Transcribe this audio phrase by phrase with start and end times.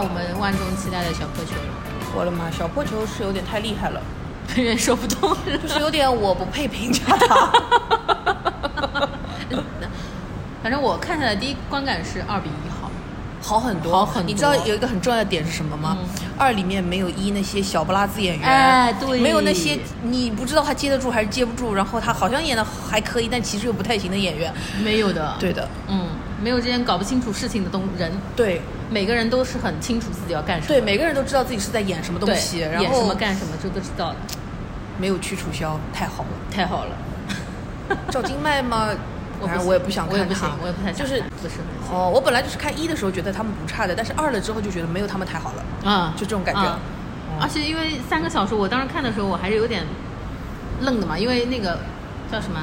[0.00, 1.60] 到我们万众期待的小破球了，
[2.16, 4.00] 我的妈，小破球是有点太厉害了，
[4.56, 5.36] 有点说不动。
[5.62, 7.52] 就是有点我不配评价他。
[10.62, 12.90] 反正我看下来，第一观感是二比一好。
[13.42, 15.98] 好很多，好很多你知道有一个很重要的点是什么吗？
[16.38, 24.50] 二里面没有一那些小不拉子演员，哎对没有那些你不知道他接得住还是接不住，然后他好像演的还可以，但其实又不太行的演员。
[24.82, 25.36] 没有的。
[25.38, 26.06] 对，的，嗯，
[26.42, 30.66] 没有这些搞不清楚事情的东人，对每个人都是很清楚自己要干什么。
[30.68, 34.16] 对，每个人都知道自己是在演什么东西，然演什么干什么，这都知道的，
[34.98, 36.28] 没有去楚萧，太好了。
[36.50, 36.96] 太好了。
[38.10, 38.88] 赵今麦吗，
[39.40, 41.54] 我反正我也不想我也不行看他，，我也不太想就是看不是
[41.88, 45.90] 很哦，我本来就是看一的时候觉得他们不差的，但是二了之后就觉得没有他们太好了。
[45.90, 46.78] 啊，就这种感觉啊
[47.40, 49.84] 而且因为三个小时，我当时看的时候我还是有点
[50.82, 51.78] 愣的嘛，因为那个
[52.30, 52.60] 叫什么？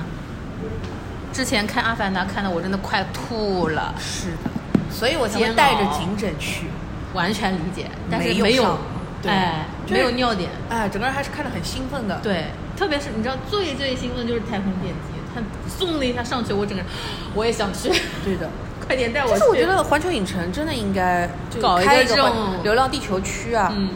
[1.34, 4.50] 之前看《阿凡达》看的我真的快吐了，是的，
[4.90, 6.68] 所以我才会带着颈枕去。
[7.14, 8.78] 完全理解，但是没有
[9.26, 10.50] 哎，没有尿点。
[10.70, 12.20] 哎，整个人还是看着很兴奋的。
[12.22, 16.86] 对，特别是你知道最最兴奋就是太空电梯，它送了一下上去，我整个人
[17.34, 17.90] 我也想去，
[18.24, 18.50] 对的。
[18.86, 19.32] 快点带我去。
[19.32, 22.32] 但是我觉得环球影城真的应该就搞一个开一个这种
[22.64, 23.90] 流浪地球区啊，嗯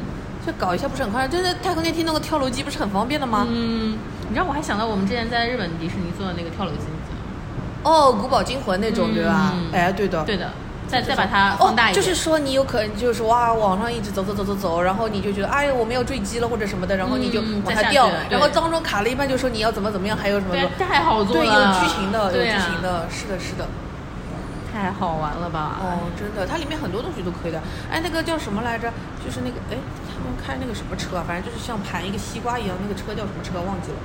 [0.46, 1.28] 就搞一下不是很快？
[1.28, 3.46] 真的太空电梯那个跳楼机不是很方便的吗？
[3.50, 3.98] 嗯，
[4.28, 6.88] 你知道我还想到我们之前在日本迪士尼做的那个跳楼机？
[7.84, 9.70] 哦，古堡惊魂那种、对吧嗯？
[9.72, 10.50] 哎，对的，对的，
[10.92, 11.94] 再再把它放大一哦。
[11.94, 20.70] 点，就是说你有可能就是哇，往上一直走走走走走，然后你就觉得哎呀我们要坠机了或者什么的，然后你就往下掉，然后当中卡了一半就说你要怎么怎么样，还有什么什么。
[20.78, 23.66] 对，太好做对，有剧情的，有剧情的，是的，是的。
[24.74, 25.80] 太好玩了吧？
[25.84, 27.60] 哦，真的，它里面很多东西都可以的。
[27.92, 28.88] 哎，那个叫什么来着？
[29.20, 29.76] 就是那个，哎，
[30.08, 31.26] 他们开那个什么车啊？
[31.28, 33.60] 反正就是像盘一个西瓜一样，那个车叫什么车？
[33.68, 34.00] 忘记了。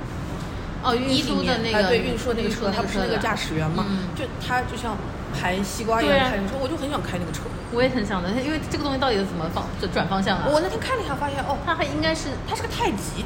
[0.83, 3.85] 哦，运输的那个，哎对，运输的那个车，他不是那个驾驶，员吗？
[3.87, 4.91] 嗯就他就像
[5.33, 7.43] 盘西瓜一样开那个车，我就很想开那个车。
[7.71, 10.45] 我也很想的，因为这个东西到底是怎么放就转方向啊？
[10.47, 13.25] 我那天看了一下，发现哦，它还应该是它是个太极，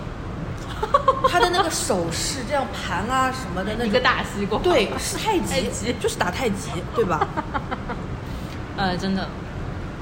[1.29, 7.27] 它的那个手势这样盘啊什么的那个，大西瓜，对，是太极，就是打太极，对吧？
[8.77, 9.23] 呃，真的，《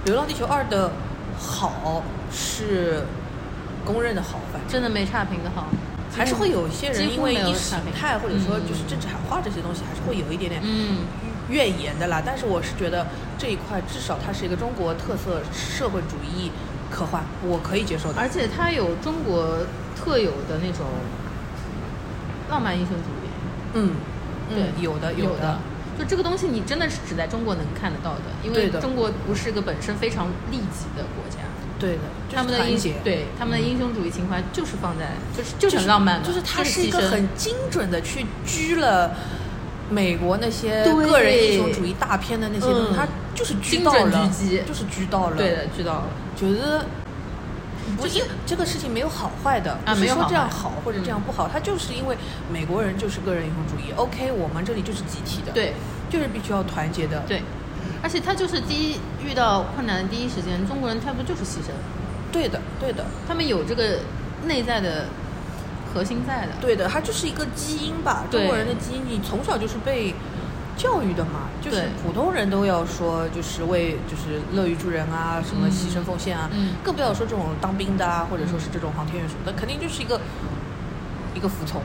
[0.05, 0.89] 流浪地球二》的
[1.37, 3.03] 好是
[3.83, 4.71] 公认的好，反正。
[4.71, 5.67] 真的没差评的好，
[6.15, 8.63] 还是会有一些人因为意识形态或者说嗯。
[8.65, 10.99] 就是政治喊话这些东西，还是会有一点点嗯，
[11.49, 12.21] 怨言的啦。
[12.25, 16.51] 但是我是觉得这一块至少它是一个中国特色社会主义
[16.89, 18.19] 科幻，我可以接受的。
[18.19, 19.65] 而且它有中国
[19.95, 20.87] 特有的那种
[22.49, 23.29] 浪漫英雄主义，
[23.73, 23.91] 嗯，
[24.49, 25.59] 嗯对，有的有的，
[25.99, 31.37] 就这个东西，你真的是只在中国能看得到的，因为中国不是一个本身非常利己的国家，
[31.77, 39.15] 对的，就是他们的英团结，对他们的英雄主义情怀就是放在就是就是很浪漫嘛，就是它是一个很精准的去拘了。
[39.89, 40.93] 美国那些对。
[41.05, 45.37] 个人英雄主义大片的那些东西，嗯就是拘精准到了，狙击就是狙到了。
[45.37, 46.03] 对的，狙到了。
[46.35, 46.85] 觉得
[47.97, 52.17] 不是这个事情没有好坏的，啊不是说这样好或者这样不好，他就是因为
[52.51, 55.73] 美国人就是个人英雄主义，OK，我们这里就是集体的，，对。
[56.09, 57.43] 就是必须要团结的，对，
[58.01, 61.69] 而且他就是第一遇到困难的第一时间，中国人差不多就是牺牲，
[62.31, 63.99] 对的，对的，他们有这个
[64.47, 65.05] 内在的
[65.93, 66.53] 核心在的。
[66.61, 70.13] 对的，它就是一个基因吧，中国人的基因，你从小就是被。
[70.77, 80.21] 教育的嘛，就是普通人都要说，就是为就是乐于助人啊，什么嗯牺牲奉献啊，嗯更不要说这种当兵的啊，或者说是这种航天员什么的，肯定就是一个
[81.35, 81.81] 一个服从，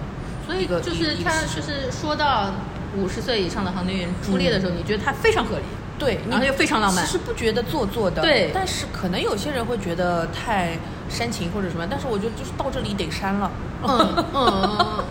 [0.47, 2.53] 所以就是他就是说到
[2.97, 5.65] 五十岁以上的航天员出列的时候，你觉得他非常合理，
[5.99, 7.05] 对，然后又非常浪漫。
[7.05, 8.53] 其实不觉得做作的，对。
[8.55, 10.79] 但是可能有些人会觉得太
[11.09, 13.51] 煽情或者什么，但是我觉得就是到这里得删了。
[13.87, 15.05] 嗯嗯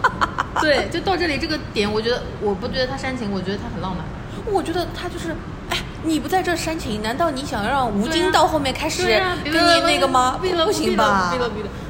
[0.62, 4.06] 对，就到这里这个点，我觉得我不觉得他煽情，我觉得他很浪漫。
[4.52, 5.36] 我觉得他就是，
[5.70, 9.06] 哎，你不在这煽情，难道你想让吴京到后面开始
[9.44, 10.40] 跟你那个吗？
[10.40, 11.34] 不行吧？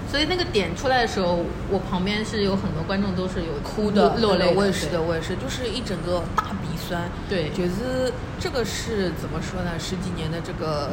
[0.10, 1.40] 所以那个点出来的时候，
[1.70, 7.10] 我旁边是有很多观众都是有哭的，落泪对我也是的，我也是，就是一整个大鼻酸。
[7.30, 9.72] 对觉得这个是怎么说呢？
[9.80, 10.92] 十几年的这个。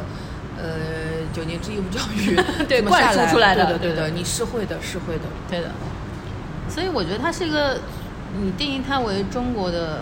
[0.57, 2.35] 呃，九年制义务教育
[2.67, 5.23] 对灌输出来的对的，对的，你是会的，是会的。
[5.49, 5.71] 对的。
[6.69, 7.79] 所以我觉得它是一个，
[8.41, 10.01] 你定义它为中国的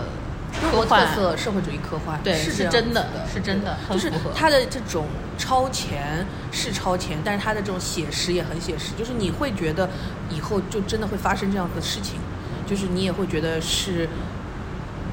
[0.60, 5.06] 中国特色社会主义科幻，对是是真的，是真的很就是符合它的这种
[5.38, 9.88] 超前是超前，但是它的这种写实也很写实，就是你会觉得
[10.30, 12.20] 以后就真的会发生这样子的事情，
[12.66, 14.08] 就是你也会觉得是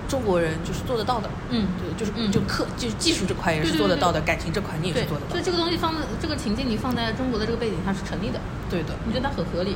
[0.08, 1.68] 中国人就是做得到的，嗯。
[1.78, 2.32] 对，就是、嗯。
[2.32, 8.40] 就科就是技术这块也是做得到的，感情这块你也是做得，到的，所以这个东西放在这个情境，你放在中国的这个背景，它是成立的，
[8.70, 9.76] 对的，我觉得它很合理？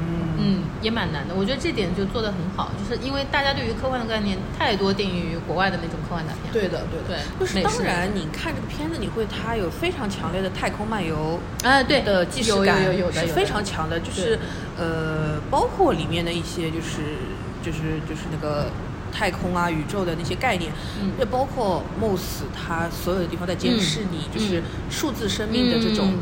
[0.00, 1.34] 嗯，嗯，也蛮难的。
[1.34, 6.52] 我觉得这点就做得很好，就是因为大家对于科幻的概念太多定义于国外的那种科幻大片。
[6.52, 13.26] 对的，对的，对就是当然，你看这个片子，你会它有非常强烈的太空漫游啊，对的既视感，有有有的有的。
[13.26, 14.38] 是非常强的，就是
[14.78, 17.18] 呃，包括里面的一些就是
[17.60, 18.70] 就是就是那个。
[19.12, 26.18] 太空啊，宇宙的那些概念，嗯也包括 MOS 它所有的地方在监视你，嗯就是数字生命的这种，嗯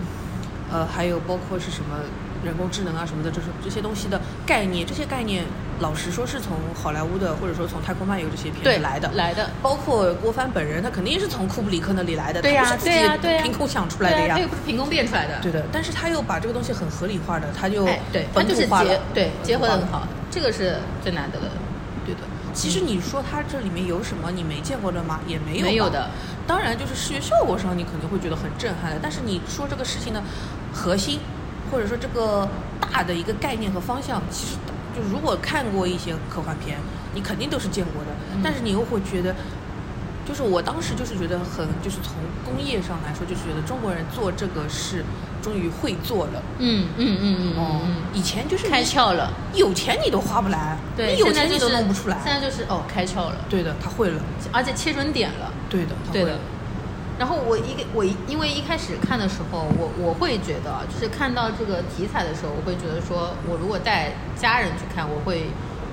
[0.80, 2.00] 呃，还有包括是什么
[2.44, 5.44] 人工智能啊什么的，这是这些东西的概念，这些概念，
[5.80, 9.48] 老实说是从好莱坞的，或者说从太空漫游这些片子来的，来的。
[9.62, 14.48] 包括郭帆本人，他肯定是从库布里克那里来的，对呀他不是自对呀对呀己凭空想出来的呀他又。
[14.48, 15.40] 不是凭空变出来的。
[15.40, 21.46] 对的，但是他又把这个东西很合理化的，他就哎，对，它本就是结土化了，对结合的很好，这个是最难得的。
[22.56, 25.20] 其实你说它这里面有什么你没见过的吗？
[25.28, 26.08] 也没有，没有的。
[26.46, 30.22] 当然，就是视觉效果上你肯定会觉得很震撼的，但是你说这个事情的
[30.72, 31.20] 核心，
[31.70, 32.48] 或者说这个
[32.90, 34.54] 大的一个概念和方向，其实
[34.96, 36.78] 就如果看过一些科幻片，
[37.14, 39.36] 你肯定都是见过的，嗯但是你又会觉得。
[40.26, 42.14] 就是我当时就是觉得很，就是从
[42.44, 45.04] 工业上来说，就是觉得中国人做这个事
[45.40, 46.42] 终于会做了。
[46.58, 49.32] 嗯嗯嗯嗯哦嗯，以前就是嗯，开窍了。
[49.54, 52.18] 有钱你都花不来，对，你有钱你都弄不出来。
[52.24, 54.20] 现在就是哦，开窍了，对的，他会了。
[54.52, 55.52] 而且切准点了。
[55.70, 56.38] 对的，他对的会了。。
[57.18, 65.48] 然后我一个我因为一开始看的时候，我我会觉得啊，就是看到这个题材的时候，我会觉得说，我如果带家人去看，我会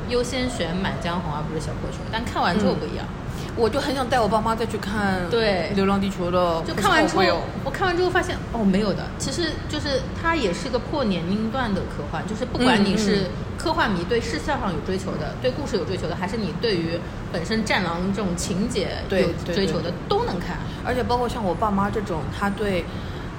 [0.09, 1.97] 优先选《满江红》而不是《小破球》。
[2.11, 3.05] 但看完之后不一样，
[3.55, 16.99] 我就很想带我爸妈再去看对《流浪地球》的，就看完之后我看完之后发现哦，没有的，其实就是它也是个破年龄段的科幻，就是不管你嗯是嗯科幻迷对视效上有追求的，对故事有追求的，还是你对于
[17.31, 20.57] 本身战狼这种情节有追求的，都能看。
[20.83, 22.83] 而且包括像我爸妈这种，他对，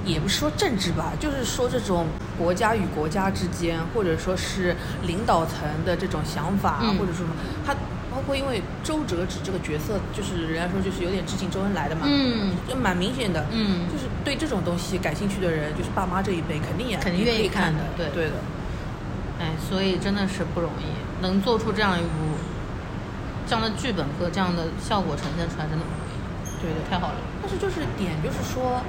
[0.04, 2.06] 也不是说政治吧，就是说这种
[2.38, 6.96] 国家与国家之间，或者说是领导层的这种想法，嗯。
[6.96, 7.34] 或者说什么，
[7.66, 7.74] 他
[8.14, 18.36] 包括因为周哲直这个角色，就是人家说就是有点致敬周恩来的嘛，嗯就蛮明显的，嗯就是对这种东西感兴趣的人，就是爸妈这一辈肯定也肯定愿意看的的，对对的。
[19.40, 20.86] 哎，所以真的是不容易，
[21.20, 22.38] 能做出这样一部
[23.48, 26.62] 这样的剧本和这样的效果呈现出来，真的不容易。
[26.62, 27.16] 对的太好了。
[27.42, 28.80] 但是就是点就是说，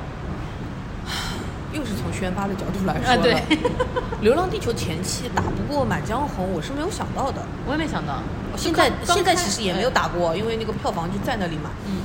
[1.76, 3.44] 又是从宣发的角度来说啊了，对
[4.22, 7.46] 流浪地球》前期打不过《满江红》，我是没有想到的。
[7.68, 8.24] 我也没想到，
[8.56, 11.70] 现在现在其实也没有打过，因为那个票房就在那里嘛。
[11.86, 12.02] 嗯，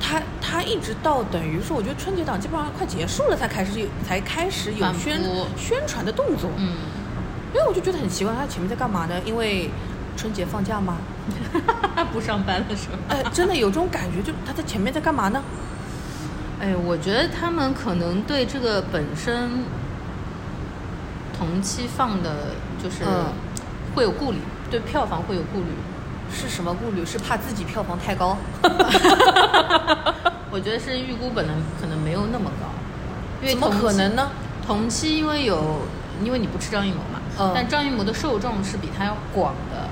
[0.00, 5.20] 他他一直到等于说，我觉得春节档基本上快结束了，才开始有才开始有宣
[5.56, 6.48] 宣传的动作。
[6.56, 6.76] 嗯，
[7.52, 9.14] 因为我就觉得很奇怪，他前面在干嘛呢？
[9.26, 9.68] 因为
[10.16, 10.98] 春节放假吗？
[12.12, 12.98] 不上班了是吧？
[13.08, 15.42] 哎，真的有这种感觉，就他在前面在干嘛呢？
[16.64, 19.50] 哎，我觉得他们可能对这个本身
[21.36, 23.26] 同期放的，就是嗯
[23.94, 24.38] 会有顾虑，
[24.70, 25.66] 对票房会有顾虑。
[26.32, 27.04] 是什么顾虑？
[27.04, 28.38] 是怕自己票房太高？
[30.50, 32.66] 我觉得是预估本来可能没有那么高，
[33.42, 34.30] 因为怎么可能呢？
[34.66, 35.82] 同期因为有，
[36.24, 39.86] 因为你不吃张艺谋嘛，嗯但张艺谋的受众是比他要广的，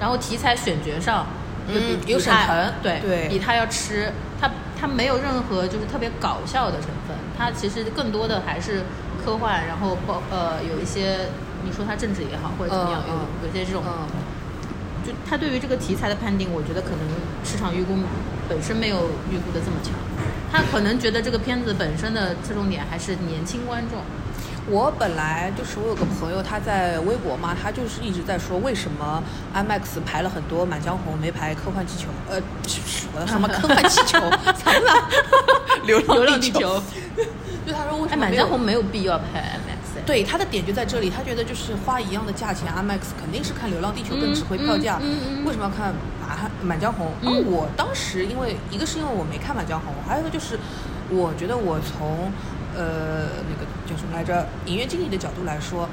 [0.00, 1.24] 然后题材选角上
[1.68, 1.74] 有
[2.04, 4.12] 比他沈腾对对比他要吃，
[4.78, 8.82] 他他没有任何就是特别搞笑的成分，它其实更多的还是
[9.24, 11.30] 科幻，然后包呃有一些
[11.64, 13.82] 你说它政治也好或者怎么样，有有些这种。
[13.86, 14.06] 嗯，
[15.06, 17.00] 就它对于这个题材的判定，我觉得可能
[17.42, 17.96] 市场预估
[18.46, 19.94] 本身没有预估的这么强，
[20.52, 24.04] 他可能觉得这个片子本身的侧重点还是年轻观众。
[24.70, 29.22] 我本来就是我有个朋友，他在微博嘛，他就是一直在说为什么
[29.54, 32.08] IMAX 排了很多《满江红》，没排《科幻气球》？
[32.30, 32.40] 呃，
[33.26, 34.18] 什么科幻气球？
[34.20, 35.08] 怎么了？
[35.84, 36.82] 流浪流浪地地球。
[37.66, 40.02] 就他说为哎，什么满江红没有必要拍 IMAX 哎。
[40.06, 44.98] 对他的点就在这里，他觉得就是花一样的价钱，IMAX 肯定是看《流浪地球》更值回票价。
[45.02, 45.94] 嗯嗯嗯嗯为什么要看
[46.26, 47.12] 满满江红？
[47.46, 50.58] 我当时因为一个是因为我没看满江红，还有一个就是
[51.10, 52.30] 我觉得我从
[52.76, 55.88] 呃那个叫什么来着影院经理的角度来说。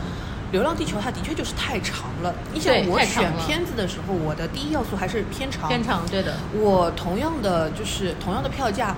[0.51, 2.35] 流浪地球它的确就是太长了。
[2.53, 5.69] 你想我选片子的时候，我的第一要素还是片长。
[5.69, 8.93] 片长对的，我同样的就是同样的票价，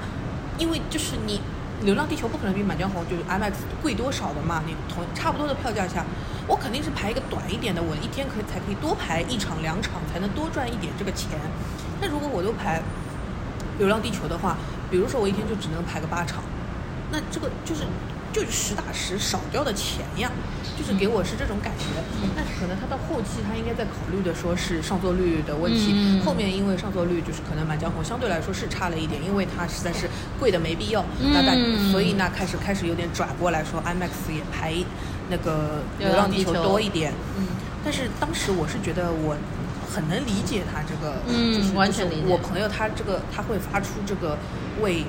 [0.58, 1.40] 因为就是你
[1.86, 6.04] 《流浪地球》不可能比《满江红》就是 IMAX 贵多少的嘛，你同差不多的票价下，
[6.48, 11.38] 我肯定是排一个短一点的，我一天可以才可以多排一场两场，才能多赚一点这个钱。
[12.02, 12.80] 那如果我都排
[13.78, 14.58] 《流浪地球》的话，
[14.90, 16.42] 比如说我一天就只能排个八场，
[17.14, 17.84] 那这个就是
[18.34, 20.32] 就是实打实少掉的钱呀，
[20.76, 21.86] 就是给我是这种感觉。
[22.36, 34.74] 但是可能他到后期他应该在考虑的说是上座率的问题，嗯后面因为上座率就是可能《满江红》相对来说是差了一点，因为它实在是贵的没必要，那大嗯所以那开始开始有点转过来说 IMAX 也拍
[35.30, 37.14] 那个《流浪地球流浪地》球多一点。
[37.38, 37.46] 嗯，
[37.86, 39.38] 但是当时我是觉得我
[39.94, 44.40] 很能理解他这个，嗯就是完全理解我朋友他这个他会发出这个
[44.82, 45.02] 为《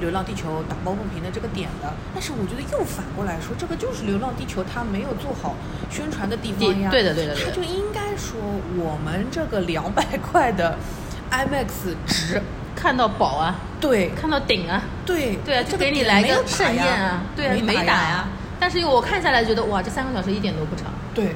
[0.00, 5.54] 流浪地球》打抱不平的这个点的，但是我觉得又反过来说，这个就是《流浪地球》它没有做好
[5.90, 6.90] 宣传的地方呀。
[6.90, 8.38] 对的对的他就应该说
[8.76, 10.76] 我们这个两百块的
[11.30, 12.42] IMAX 值，
[12.74, 18.28] 看到宝啊，对看到顶啊，对对啊，就给你来个盛宴啊，对啊，没没打呀呀。。
[18.60, 21.34] 但是我看下来觉得哇，这三个小时一点都不长，对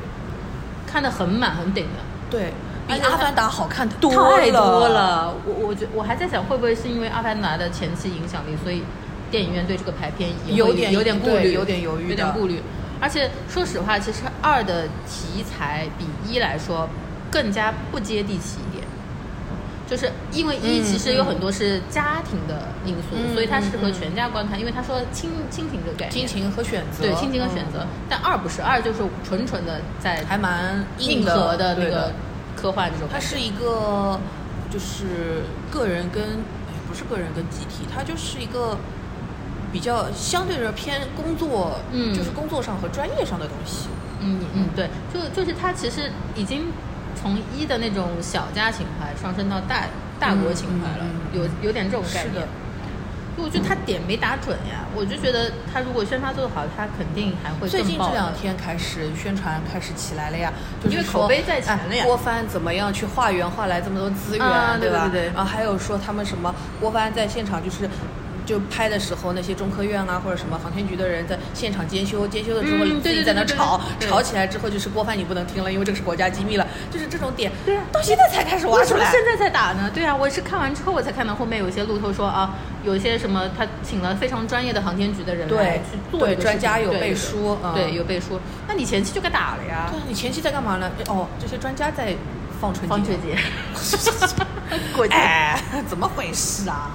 [0.86, 2.00] 看得很满很顶的。
[2.30, 2.52] 对，
[2.88, 4.88] 比《阿凡达》好看太多多。
[4.88, 8.82] 了，我我觉我还在想，会不会是因为《阿凡达》的前期影响力，所以
[9.30, 12.62] 电影院对这个排片有点有点顾虑，有点犹豫有点顾虑。
[13.00, 16.88] 而且说实话，其实二的题材比一来说
[17.30, 18.84] 更加不接地气一点，
[19.86, 27.80] 就是因为一嗯其实有很多是家庭的因素，嗯所以它适合全家观看，因为他说亲亲情这个概念，亲情和选择，对亲情和选择。
[27.82, 27.86] 嗯。
[28.08, 32.12] 但二不是，二就是纯纯的在还蛮硬核的那个对的
[32.60, 33.14] 科幻这种感觉。
[33.14, 34.18] 它是一个
[34.70, 36.22] 就是个人跟
[36.68, 38.76] 哎不是个人跟集体，它就是一个
[39.72, 43.88] 比较相对着偏工作，嗯就是工作上和专业上的东西。
[44.20, 46.66] 嗯嗯，对，就就是它其实已经
[47.14, 49.86] 从一的那种小家情怀上升到大
[50.18, 52.48] 大国情怀了，嗯嗯嗯有有点这种概念是的。
[53.38, 60.52] 就我觉得他点没打准呀，我就觉得他如果宣发做得好，他肯定还会最近这两天开始宣传开始起来了呀，
[60.82, 65.08] 就是因为口碑在前了呀哎郭帆怎么样去化缘化来这么多资源，啊对吧？
[65.08, 67.88] 对对对然后还有说他们什么郭帆在现场就是。
[68.48, 79.00] 就拍的时候，那些中科院啊或者什么航天局的人在现场监修，监修了之后嗯自己在那吵，吵起来之后就是郭帆你不能听了，因为这个是国家机密了，就是这种点，对啊到现在才开始挖为出来。
[79.00, 79.90] 什么现在才打呢？
[79.92, 82.54] 对啊，我是看完之后我才看到后面有一些路透说啊，
[82.84, 90.90] 有一些什么他请了非常专业的航天局的人来去做对专家有背书嗯对有背书，那你前期就该打了呀对，，你前期在干嘛呢？
[91.08, 92.14] 哦，这些专家在
[92.60, 92.88] 放春节。
[92.88, 93.36] 放春节，
[94.94, 95.14] 过节。
[95.14, 96.90] 哎，怎么回事啊？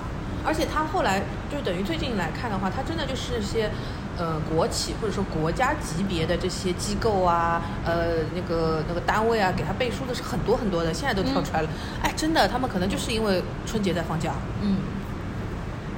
[0.46, 1.22] 而且他后来
[1.52, 3.72] 就等于最近来看的话，他真的就是些
[4.18, 11.70] 呃国企或者说国家级别的这些机构啊，呃那个那个单位啊，给他背书的是很多很多的，现在都跳出来了。
[12.02, 14.78] 哎，真的，他们可能就是因为春节在放假，嗯，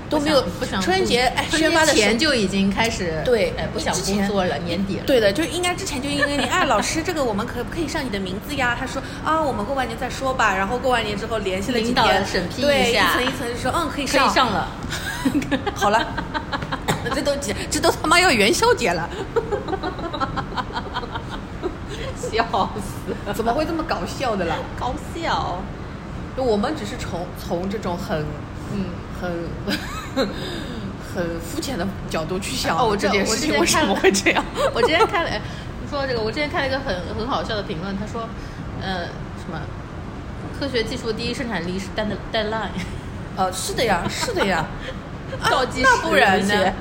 [0.09, 5.03] 都没有不想春节哎春宣发的前就已经开始对哎不想工作了，年底了。
[5.05, 8.75] 对的，就应该之前就应该你，哎，老师，这个我们可不可以上你的名字呀？
[8.79, 10.55] 他说啊，我们过完年再说吧。
[10.55, 14.67] 然后过完年之后联系了几领导，审批对，一下层一层就说，嗯，可以上了，
[15.74, 16.07] 好了，
[17.13, 19.09] 这都几，这都他妈要元宵节了，
[22.15, 24.55] 笑死，怎么会这么搞笑的啦？
[24.79, 25.59] 搞笑。
[26.38, 28.25] 就我们只是从从这种很
[28.74, 28.85] 嗯，
[30.15, 30.27] 很
[31.15, 34.44] 很肤浅的角度去想哦这件事情为什么会这样。
[34.74, 35.41] 我之前看了，哎
[35.89, 38.27] 说到这个，我之前看了一个很很好笑的评论，他说，
[38.82, 39.05] 呃，
[39.38, 39.62] 什么，
[40.60, 42.70] 科学技术第一生产力是 dead deadline，
[43.36, 44.65] 呃，是的呀，是的呀，
[45.39, 46.74] 那不然呢？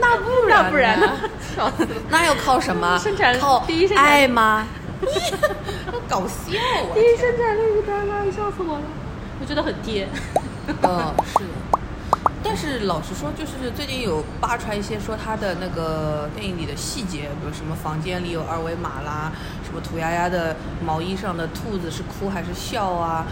[0.00, 1.12] 那不那不然呢呢？？
[1.56, 1.86] 笑死。
[2.10, 2.98] 那要靠什么？
[2.98, 4.66] 生产靠第一生产爱吗？
[6.08, 6.94] 搞笑啊！
[6.94, 8.82] 第一生产力是 deadline，笑死我了。
[9.40, 10.08] 我觉得很贴。
[10.66, 11.44] 嗯，是的。
[11.44, 11.57] 但
[12.58, 19.30] 是老实说，就是最近有扒出来一些说他的那个电影里的细节，比如什么房间里有二维码啦，
[19.64, 23.24] 什么涂鸦鸦的毛衣上的兔子是哭还是笑啊，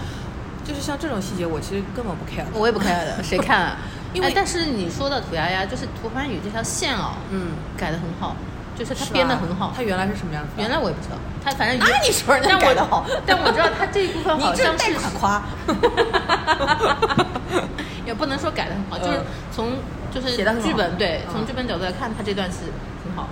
[0.64, 2.44] 就是像这种细节，我其实根本不 care。
[2.54, 3.76] 我也不 care 的，谁看啊？
[4.14, 8.36] 因为哎但是你说的涂鸦鸦，就是涂欢宇这条线哦，嗯，改的很好，
[8.76, 9.72] 就是他编的很好。
[9.76, 10.50] 他原来是什么样子？
[10.58, 15.42] 原来我也不知道，他反正那你说人家改的好 但我知道他这一部分好像是款夸，
[18.06, 19.72] 也不能说改的很好，就是嗯从
[20.12, 22.58] 就是剧本对，嗯从剧本角度来看，他这段是
[23.02, 23.28] 挺好的。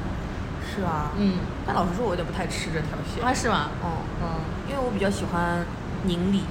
[0.75, 1.35] 是啊，嗯，
[1.67, 3.25] 但老实说，我有点不太吃这条线。
[3.25, 3.69] 啊是吗？
[3.85, 3.91] 嗯
[4.23, 4.29] 嗯，
[4.69, 5.65] 因为我比较喜欢
[6.03, 6.43] 宁理，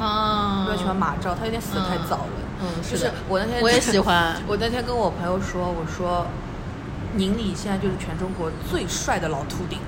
[0.00, 2.32] 啊，比较喜欢马照，他有点死的太早了。
[2.62, 6.26] 嗯，就是是的，我那天我也喜欢 我那天跟我朋友说，我说
[7.14, 9.78] 宁理现在就是全中国最帅的老秃顶，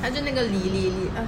[0.00, 1.22] 他就那个李李李，呃，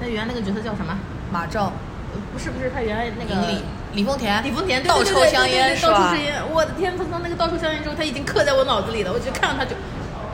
[0.00, 0.96] 那原来那个角色叫什么？
[1.30, 1.72] 马照、
[2.12, 6.18] 呃不是不是，他原来那个宁理、李丰田、李丰田对倒抽香烟倒抽香？
[6.18, 6.96] 烟，我的天！
[6.96, 9.12] 他从那个倒抽香烟之后，他已经刻在我脑子里了。
[9.12, 9.76] 我就看到他就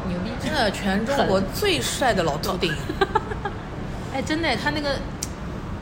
[0.08, 2.72] 牛逼，真的全中国最帅的老秃顶，
[4.14, 4.90] 哎，真的，他那个，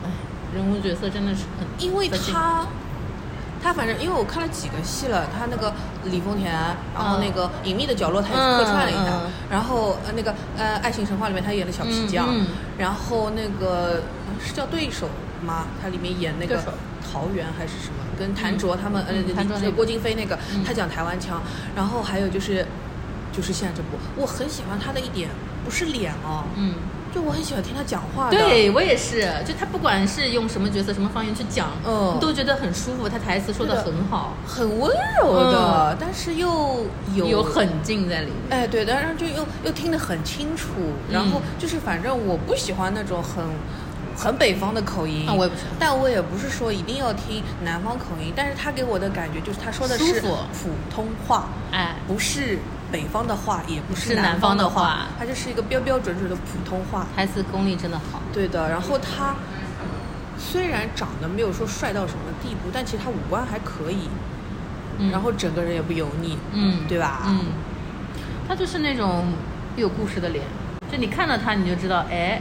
[0.03, 0.09] 哎，
[0.55, 2.65] 人物角色真的是很，因为他
[3.63, 6.51] 他反正因为我看了几个戏了，他那个李丰田，
[6.93, 12.27] 然后嗯那个隐秘的角落他也是客串了一下，嗯嗯然后呃那个呃爱情神话里面他演的小皮匠，
[12.77, 15.07] 然后那个呃是叫对手
[15.45, 15.67] 吗？
[15.81, 16.61] 他里面演那个
[17.11, 20.63] 桃园还是什么，跟谭卓他们，嗯呃那个郭京飞那个，嗯。
[20.65, 21.41] 他讲台湾腔，
[21.75, 22.65] 然后还有就是
[23.31, 25.29] 就是现在这部，我很喜欢他的一点
[25.63, 26.75] 不是脸哦，嗯，
[27.13, 32.13] 就我很喜欢听他讲话的，对我也是，就他不管是用什么角色、什么方言去讲，嗯。
[32.15, 33.83] 你都觉得很舒服，他台词说的。
[33.83, 34.89] 很好，很温
[35.21, 38.35] 柔的，但是又有有狠劲在里面。
[38.49, 40.69] 哎，对，但是就又又听得很清楚，
[41.11, 43.43] 然后就是反正我不喜欢那种很
[44.15, 45.71] 很北方的口音，那我也不喜欢。
[45.77, 52.59] 但我也不是说一定要听南方口音，但是他给我的感觉就是他说的是普通话，哎，不是
[52.93, 57.07] 北方的话，也不是南南方的的话它就是一个标标准准的普通话。
[57.15, 58.21] 台词功力真的好。
[58.31, 59.33] 对的，然后他
[60.37, 64.07] 虽然长得没有说帅到什么地步，但其实他五官还可以，
[64.99, 67.23] 嗯然后整个人也不油腻，嗯，对吧？
[67.25, 67.45] 嗯，
[68.47, 69.25] 他就是那种
[69.75, 70.45] 有故事的脸，
[70.91, 72.39] 就你看到他你就知道，哎，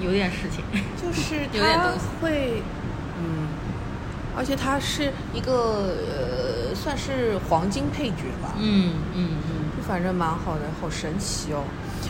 [0.00, 0.64] 有点事情。
[1.00, 2.62] 就是他有点东西会，
[3.20, 3.46] 嗯，
[4.36, 9.55] 而且他是一个呃，算是黄金配角吧，嗯嗯嗯，就
[9.86, 11.62] 反正蛮好的，好神奇哦。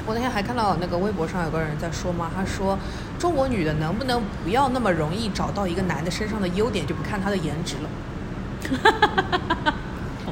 [0.07, 2.79] 我那天还看到那个微博上有个人在说嘛，他说
[3.19, 7.89] 中国女的能不能不要那么容易找到一个男的身上的优点，就不看他的颜值了，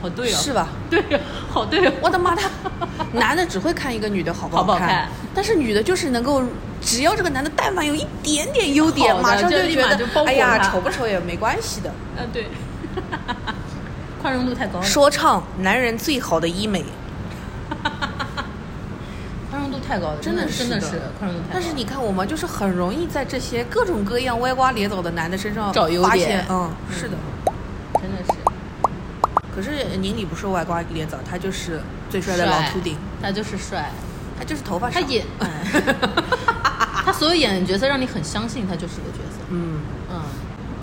[0.00, 0.68] 好 对哦，是吧？
[0.90, 1.20] 对哦，
[1.50, 1.92] 好对哦。
[2.00, 2.48] 我的妈，他
[3.12, 6.42] 男的只会看一个女的好不看，好不好看但是女的就是能够，
[6.80, 11.92] 只要这个男的但凡有一点点优点，马上就觉得哎呀，丑不丑也没关系的。
[12.16, 12.46] 嗯，对，
[14.22, 16.84] 宽容度太高了，说唱男人最好的医美，
[19.86, 20.50] 太高了，真的的。
[20.50, 21.50] 真的是是宽容度太高。
[21.52, 27.16] 但是你看我们就是很容易在这些各种各样歪瓜裂枣的男的身上找优点，嗯，是的。
[28.00, 28.32] 真的是。
[29.54, 33.90] 可是宁理不是歪瓜裂枣，他就是最帅的老秃顶，他就是帅，
[34.38, 35.00] 他就是头发少。
[35.00, 35.48] 他演，哎。
[37.04, 39.38] 他所有演的角色让你很相信他就是个角色。
[39.50, 40.22] 嗯，嗯，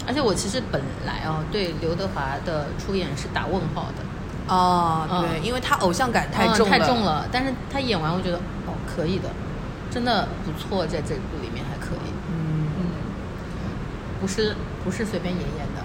[0.07, 5.25] 而且我其实本来哦对刘德华的出演是打问号的，哦，嗯。
[5.27, 7.25] 对，因为他偶像感太嗯重了，太重了。
[7.31, 8.60] 但是他演完，我觉得哦
[8.95, 9.29] 可以的，
[9.89, 12.11] 真的不错，在这部里面还可以。
[12.29, 12.79] 嗯，嗯，
[14.19, 15.81] 不是不是随便演演的，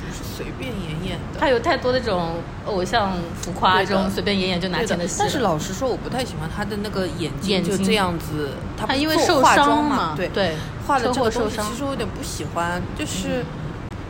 [0.00, 1.38] 不是随便演演的。
[1.40, 5.18] 他有太多的那种偶像浮夸这种随便演演就拿钱的戏。
[5.18, 10.56] 的但是老实说，我不太喜欢他的那个眼睛眼睛就这样子，他他因为受伤嘛对对
[10.86, 13.44] 画的车这个东西，祸受伤嗯其实我有点不喜欢，就是。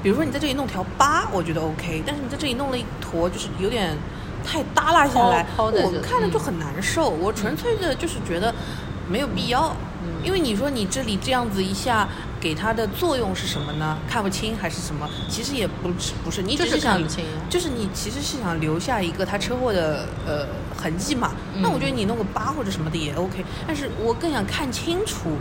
[0.03, 3.97] 比如说你在这里弄条疤，我觉得 OK，但是你在这里弄了一坨，就是有点
[4.45, 7.09] 太耷拉下来，我看着就很难受。
[7.09, 8.55] 我纯粹的就是觉得
[9.09, 9.75] 没有必要，
[10.05, 12.09] 嗯因为你说你这里这样子一下，
[12.41, 13.99] 给它的作用是什么呢？
[14.09, 15.09] 看不清还是什么？
[15.29, 17.01] 其实也不是，不是，你只就是想
[17.51, 21.33] 就是你其实是想留下一个他车祸的呃痕迹嘛。
[21.61, 25.37] 那我觉得你弄个疤或者什么的也 OK，但是我更想看清楚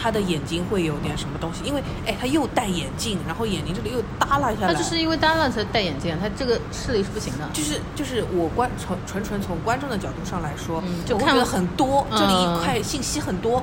[0.00, 7.48] 他的眼睛会有点什么东西，因为哎他又戴眼镜，然后眼睛这里又耷拉下来，他就是因为耷拉才戴眼镜，他这个视力是不行的。
[7.52, 13.62] 就是就是我观从纯纯从观众的角度上来说，嗯就看我会觉得很多，嗯这里一块信息很多，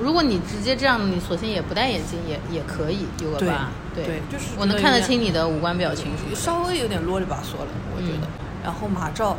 [0.00, 3.68] 如果你直接这样，你索性也不戴眼镜也也可以有个对疤。
[3.94, 6.10] 对就是我能看得清你的五官表情。
[6.34, 8.26] 稍微有点啰里吧嗦了，我觉得。
[8.26, 9.36] 嗯然后马照，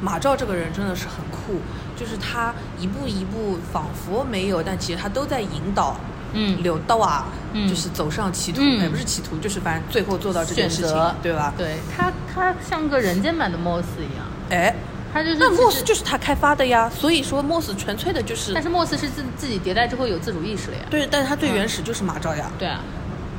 [0.00, 1.60] 马照这个人真的是很酷，
[2.00, 5.94] 就是他一步一步仿佛没有，但其实他都在引导。
[6.32, 11.52] 嗯柳道啊，嗯就是走上歧途，嗯也不是歧途，就是反正最后做到这件事情，对吧？
[11.58, 14.72] 对他，他像个人间版的 Moss 一样，哎，
[15.12, 20.84] 他就是那其实 Moss 就是他开发的呀，所以说 Moss 纯粹的就是但是 Moss 是自自己迭代之后有自主意识了呀。
[20.88, 22.48] 对，但是他最原始就是马照呀。
[22.56, 22.78] 对啊，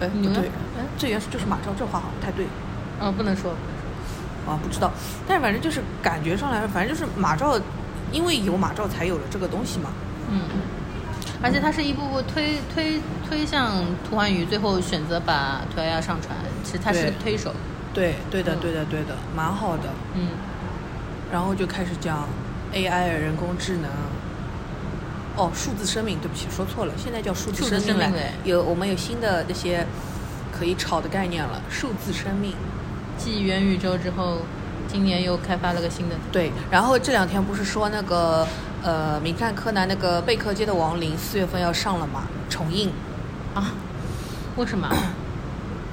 [0.01, 0.51] 哎，不对，
[0.97, 2.45] 最原始就是马照，这话好像不太对。
[2.99, 3.51] 嗯，不能说，
[4.45, 4.91] 啊，不知道，
[5.25, 7.57] 但是反正就是感觉上来，反正就是马照，
[8.11, 9.89] 因为有马照才有了这个东西嘛。
[10.29, 10.41] 嗯，
[11.41, 17.53] 而且他是一步步推推推向涂环宇，最后选择把涂鸦鸦上传，其实他是推手。
[17.93, 19.83] 对，对的，嗯对的，对的，蛮好的。
[20.15, 20.27] 嗯
[21.31, 22.27] 然后就开始讲
[22.73, 23.89] AI 人工智能。
[25.37, 28.11] 哦，数字生命，对不起，说错了，现在叫数字生命了。
[28.43, 29.87] 有我们有新的那些
[30.51, 32.53] 可以炒的概念了，数字生命。
[33.17, 34.39] 继元宇宙之后，
[34.91, 36.15] 今年又开发了个新的。
[36.31, 38.45] 对，然后这两天不是说那个
[38.83, 42.91] 呃，名侦探柯南那个贝克街的亡灵四月份要上了嘛，重映。
[43.53, 43.71] 啊？
[44.57, 44.89] 为什么？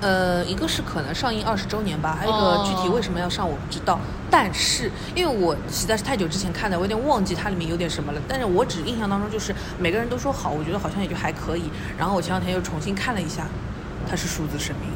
[0.01, 3.99] 呃，一个是可能上映二十周年吧，还有一个哦具体为什么要上我不知道。
[4.31, 8.21] 但是因为我实在是太久之前看的，我有点忘记它里面有点什么了。
[8.29, 11.65] 但是我只印象当中就是每个人都说好，我觉得好像也就还可以。
[11.97, 13.47] 然后我前两天又重新看了一下，
[14.09, 14.89] 它是数字生命，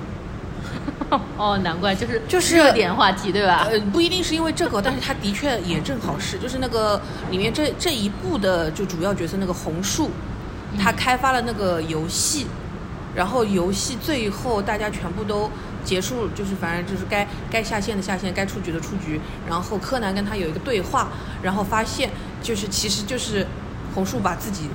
[1.37, 3.67] 哦，难怪就是就是热点话题对吧？
[3.71, 10.11] 呃，不一定是因为这个，但是它的确也正好是，就是那个里面这这一部的就主要角色那个红树，
[10.79, 12.47] 他开发了那个游戏，
[13.15, 15.51] 然后游戏最后大家全部都
[15.85, 21.09] 结束，就是反正就是该该下线的下线，该出局的出局，然后柯南跟他有一个对话，
[21.43, 22.11] 然后发现
[22.43, 23.47] 就是其实就是
[23.95, 24.71] 红树把自己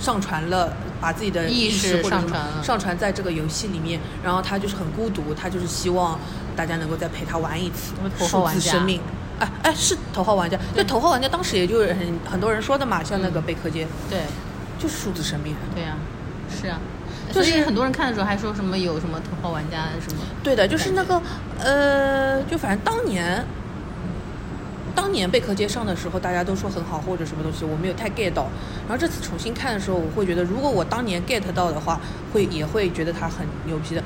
[0.00, 0.72] 上传了。
[1.00, 6.20] 把自己的意识识或者什么上传了上传在这个游戏里面，然后他就是很孤独，他就是希望
[6.54, 9.00] 大家能够再陪他玩一次数玩家字生命。
[9.38, 14.20] 哎哎，是头号玩家，对头号玩家当时也就是很很多人说的嘛，像那个嗯贝壳街，对
[14.78, 15.56] 就是数字生命。
[15.74, 15.96] 对呀、
[16.50, 16.78] 是啊。
[17.32, 21.22] 就是很多人看的时候还说什么有什么头号玩家什么，对的，就是那个
[21.58, 23.42] 呃，就反正当年，
[24.94, 28.48] 当年贝壳街上的时候，大家都说很好或者什么东西，我没有太 get 到。
[28.88, 32.00] 然后这次重新看的时候，我会觉得，如果我当年 get 到的话，
[32.32, 34.02] 会也会觉得它很牛逼的。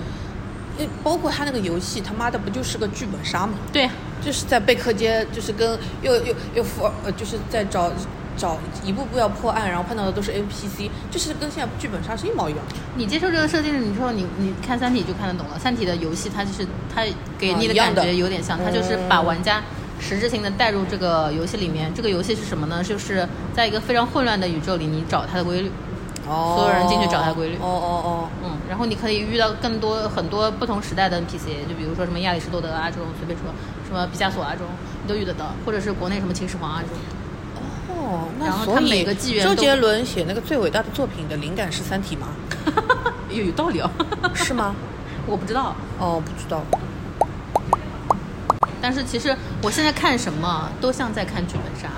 [0.76, 3.54] 诶包括他那个游戏，他妈的不就是个剧本杀嘛？
[3.72, 3.88] 对，
[4.20, 7.92] 就是在贝壳街，就是跟又又又福尔呃，就是在找
[8.36, 12.60] 找一步步要破案，然后碰到的都是 NPC，就是跟现在剧本杀是一毛一样。
[12.96, 17.04] 你接受这个设定，你说你你看《三体》就看得懂了，《三体》的游戏它就是它
[17.38, 19.62] 给你的感觉有点像，它就是把玩家
[20.06, 21.90] 实质性的带入这个游戏里面。
[21.94, 22.84] 这个游戏是什么呢？
[22.84, 25.70] 就是在一个非常混乱的宇宙里，你找它的规律。
[26.26, 33.52] 哦所有人进去找它规律哦哦哦，嗯，然后你可以遇到更多很多不同时代的 NPC，就比如说什么亚里士多德啊这种，随便说
[33.86, 34.68] 什么毕加索啊这种，
[35.02, 36.98] 你都遇得到，或者是国内什么秦始皇啊这种。
[37.90, 42.28] 哦，那所以他每个纪元周杰伦写那个最伟大的作品的灵感是《三体》吗？
[43.28, 43.90] 有有道理哦，
[44.32, 44.74] 是吗？
[45.28, 45.76] 我不知道。
[45.98, 46.64] 哦，不知道。
[48.84, 51.88] 但是其实我现在看什么都像在看剧本杀，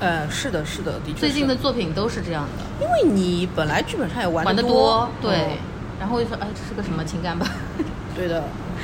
[0.00, 1.20] 呃，是的，是的，的确。
[1.20, 5.36] 最近的作品都是这样的，因为你本来剧本杀也玩玩的多，对。
[5.36, 5.58] 嗯
[6.00, 7.46] 然后我就说，哎，这是个什么情感吧？
[8.14, 8.42] 对的，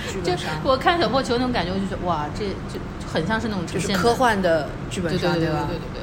[0.08, 0.46] 剧就本杀。
[0.64, 2.80] 我看小破球那种感觉，我就觉得哇，这就
[3.12, 5.66] 很像是那种就是科幻的剧本杀，对对对对吧？
[5.68, 6.00] 对对对，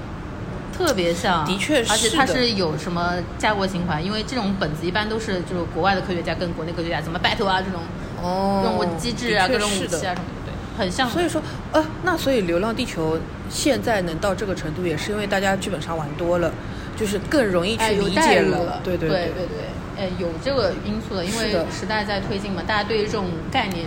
[0.78, 7.82] 特别像，的确是而且它是有什么家国情怀，因为这种本子一般都是就是国外的科学家跟国内科学家怎么 battle 啊这种
[8.22, 10.30] 哦，任务机制啊、各种武器啊什么
[10.80, 11.10] 很像。
[11.10, 11.42] 所以说，
[11.74, 13.18] 呃，那所以《流浪地球》
[13.50, 16.52] 现在能到这个程度，也是因为大家剧本杀玩多了，
[16.96, 19.20] 就是更容易哎，去理解入了，对对对。
[19.20, 23.86] 对对，哎，有这个因素的，因为时代在推进嘛，大家对于这种概念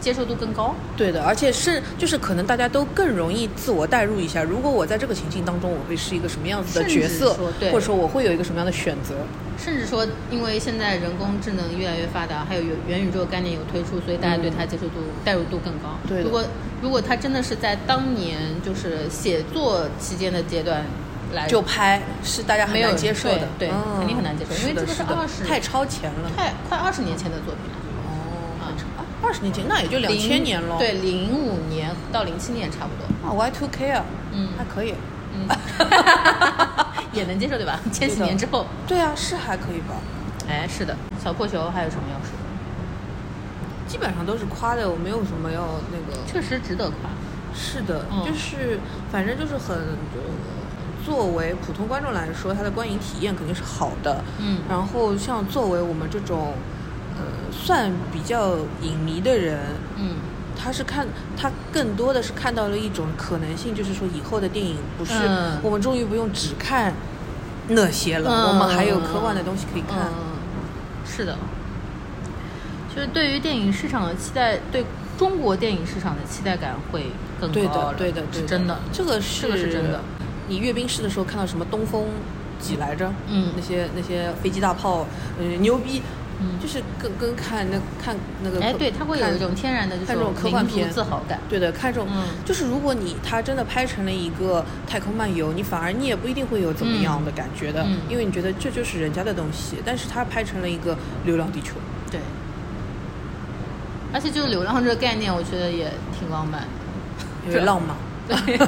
[0.00, 0.74] 接受度更高。
[0.96, 9.14] 对的，而且是就是可能大家都更容易自我代入一下，如果我在这个情境当中，我会是一个什么样子的角色，对或者说我会有一个什么样的选择。
[9.58, 15.98] 甚至说，因为现在人工智能越来越发达，还有元元宇宙概念有推出，所以大家对它接受度、代入度更高。
[16.06, 16.44] 对如果
[16.80, 20.84] 如果它真的是在当年就是写作期间的阶段
[21.34, 26.30] 来就拍是大家很没有难接受的，对对嗯肯定很难接受因为这个是是的是的20太超前了。
[26.36, 27.78] 太快二十年前的作品了。
[29.22, 30.76] 二十年前那也就两零千年了。
[30.78, 33.28] 对，零五年到零七年差不多。
[33.28, 34.94] 啊，Y two K 啊，嗯还可以。
[35.34, 35.46] 嗯，
[37.12, 37.78] 也能接受对吧？
[37.92, 39.94] 千禧年之后，对啊，是还可以吧。
[40.48, 42.48] 哎，是的，小破球还有什么要说的？
[43.86, 46.26] 基本上都是夸的，我没有什么要那个。
[46.26, 47.10] 确实值得夸。
[47.54, 48.78] 是的，嗯就是
[49.10, 49.76] 反正就是很，
[50.14, 54.22] 就作为普通观众来说，它的观影体验肯定是好的。
[54.38, 56.54] 嗯然后像作为我们这种，
[57.18, 59.58] 呃，算比较影迷的人，
[59.96, 60.16] 嗯，
[60.56, 66.94] 他是看他更多的是看到了一种可能性，就是说以后的电影不是、嗯我们终于不用只看
[67.68, 69.98] 那些了，嗯我们还有科幻的东西可以看。
[69.98, 70.36] 嗯，
[71.04, 71.36] 是的。
[72.94, 74.84] 就是对于电影市场的期待，对
[75.16, 77.06] 中国电影市场的期待感会
[77.40, 78.78] 更高对的，对的，对是真的。
[78.92, 80.00] 这个是这个是真的。
[80.48, 82.06] 你阅兵式的时候看到什么东风
[82.58, 83.12] 几来着？
[83.28, 85.06] 嗯那些那些飞机大炮，
[85.38, 86.02] 呃，牛逼。
[86.40, 91.40] 嗯就是跟跟看那看那个哎，对，他会有一种天然的这看这种科幻片自豪感。
[91.48, 101.74] 对的，看这种，嗯就是如果你他真的拍成了一个太空漫游，你反而你也不一定会有怎么样的感觉的，嗯因为你觉得这就是人家的东西，但是他拍成了一个《流浪地球》，
[102.10, 102.20] 对。
[104.10, 106.66] 而且就是流浪这个概念，我觉得也挺浪漫的。
[107.46, 107.94] 有点浪漫。
[108.28, 108.56] 对。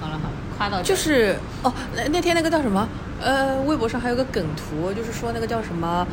[0.00, 2.88] 好了好了，夸到就是哦，那那天那个叫什么？
[3.22, 6.06] 呃，微博上还有个梗图，就是说那个叫什么。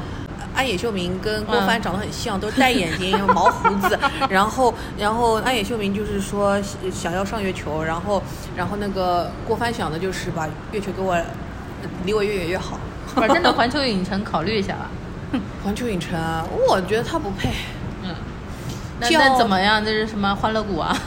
[0.56, 3.98] 安野秀明跟郭帆嗯长得很像，都是戴眼镜、毛胡子。
[4.30, 8.22] 然后， 然后安野秀明就是说想想要上月球，然后，
[8.58, 11.24] 然后那个郭帆想的就是把月球给我，呃
[12.04, 12.78] 离我越远越好。
[13.16, 14.90] 反正的环球影城考虑一下吧。
[15.64, 17.52] 环球影城啊，我觉得他不配。
[18.04, 18.14] 嗯。
[19.00, 19.86] 那叫那怎么样？
[19.86, 20.98] 这是什么欢乐谷啊？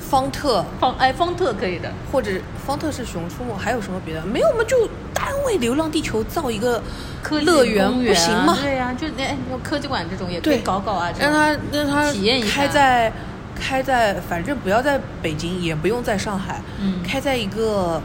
[0.00, 1.92] 方特方哎，方特可以的。
[2.10, 2.30] 或者
[2.66, 4.22] 方特是熊出没，还有什么别的？
[4.24, 6.82] 没有嘛，就单为《流浪地球》造一个
[7.22, 8.56] 科乐园不行吗？
[8.62, 13.12] 对呀、就那哎科技馆这种也可以搞搞啊，让他让他体验一下开在
[13.58, 18.00] 开在，反正不要在北京，也不用在上海，嗯开在一个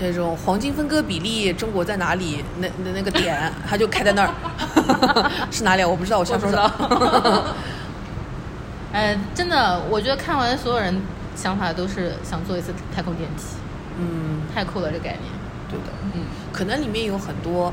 [0.00, 2.44] 那种黄金分割比例，中国在哪里？
[2.58, 4.30] 那那那个点，他就开在那儿，
[5.50, 5.88] 是哪里啊？
[5.88, 6.70] 我不知道，我瞎说的。
[8.94, 10.94] 哎，真的，我觉得看完所有人
[11.34, 13.42] 想法都是想坐一次太空电梯，
[13.98, 15.22] 嗯，太酷了这概念。
[15.68, 17.72] 对的，嗯，可能里面有很多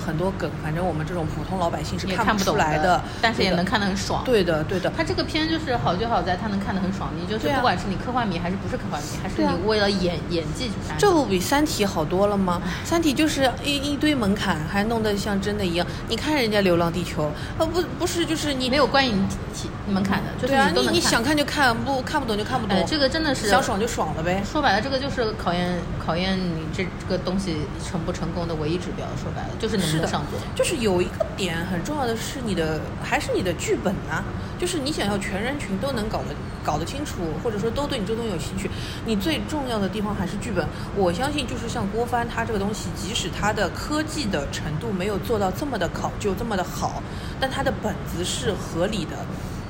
[0.00, 4.24] 很多梗，反正我们这种普通老百姓是看不出来的，的但是也能看得很爽。
[4.24, 4.90] 对的，对的。
[4.96, 10.98] 它这个片就是好就好在它能看得很爽，你就是不管是你科幻迷还是不是科幻迷，还是你为了演演技去看。
[10.98, 12.62] 这不比《三体》好多了吗？
[12.88, 15.86] 《三体》就是一一堆门槛，还弄得像真的一样。
[16.08, 17.24] 你看人家《流浪地球》，
[17.58, 20.60] 呃，不不是，就是你没有观影体门槛的，就是。
[20.72, 22.76] 你你想看就看，不看不懂就看不懂。
[22.76, 24.42] 哎，这个真的是想爽就爽了呗。
[24.50, 29.06] 说白了，这个就是考验考验你这这个东西成不成功的唯一指标。
[29.20, 30.22] 说白了，就是能不是的。
[30.54, 34.24] 就是有一个点很重要的是你的，还是你的剧本啊，
[34.58, 38.70] 就是你想要全人群都能搞得搞得清楚，或者说都对你这东西有兴趣，
[39.06, 40.66] 你最重要的地方还是剧本。
[40.96, 47.02] 我相信就是像郭帆他这个东西，即使他的科技的程度没有做到这么的考究这么的好，
[47.40, 49.16] 但他的本子是合理的，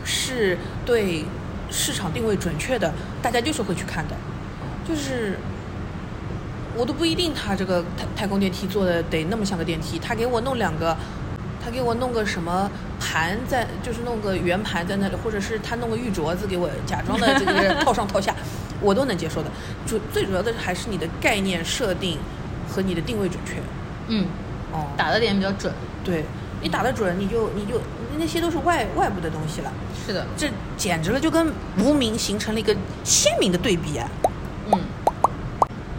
[0.05, 1.25] 是对
[1.71, 4.17] 市场定位准确的，大家就是会去看的，
[4.89, 5.39] 就是。
[6.77, 10.97] 我都不一定他这个太太空电梯做的得那么像个电梯，他给我弄两个，
[11.63, 18.35] 他给我弄个什么盘在，就是弄个圆盘在那里，或者是他弄个玉镯子给我假装的这个套上套下，
[18.81, 19.51] 我都能接受的。
[19.87, 22.19] 主最主要的还是你的概念设定
[22.69, 23.55] 和你的定位准确。
[24.09, 24.27] 嗯，
[24.73, 25.73] 哦，打的点比较准。
[26.03, 26.25] 对
[26.63, 27.81] 你打得准，你就你就
[28.19, 29.73] 那些都是外外部的东西了，
[30.07, 34.09] 是的，这简直了，就跟无名形成了一个鲜明的对比啊。
[34.73, 34.81] 嗯，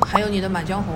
[0.05, 0.95] 还有你的 《满江红》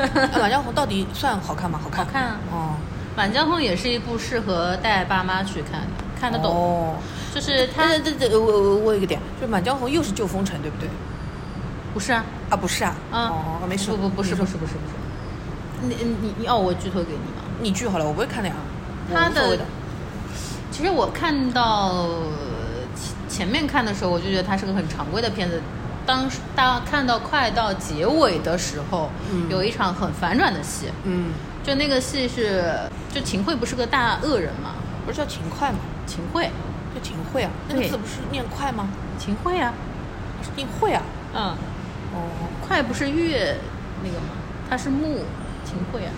[0.00, 1.80] 啊，《满江红》到底算好看吗？
[1.82, 2.74] 好看，好看啊哦，
[3.16, 5.86] 《满江红》也是一部适合带爸妈去看的，
[6.20, 6.52] 看得懂。
[6.52, 6.96] 哦，
[7.34, 10.88] 就是他这这这，我我我有一个点，就《满江红》又是旧风尘，对不对？
[11.94, 17.42] 不是啊，啊，不是啊，啊，哦，没事，不不不是不是不是不是，你你你要我剧透给你吗？
[17.60, 18.54] 你剧好了，我不会看的呀。
[19.12, 19.64] 他的的，
[20.70, 22.06] 其实我看到
[23.28, 25.62] 前前面看的时候，我就觉得它是个很常规的片子。
[26.08, 32.64] 当时大看到快到结尾的时候，嗯有一场很反转的戏，嗯，就那个戏是，
[33.12, 34.70] 就秦桧不是个大恶人嘛？
[35.04, 35.78] 不是叫秦桧吗？
[36.06, 36.50] 秦桧，
[36.94, 38.88] 就秦桧啊，那个字不是念快吗？
[39.18, 39.74] 秦桧啊，
[40.42, 41.02] 是念桧啊。
[41.34, 41.42] 嗯，
[42.14, 42.22] 哦
[42.66, 43.54] 快不是月
[44.02, 44.32] 那个吗？
[44.70, 45.18] 他是木
[45.66, 46.12] 秦桧啊，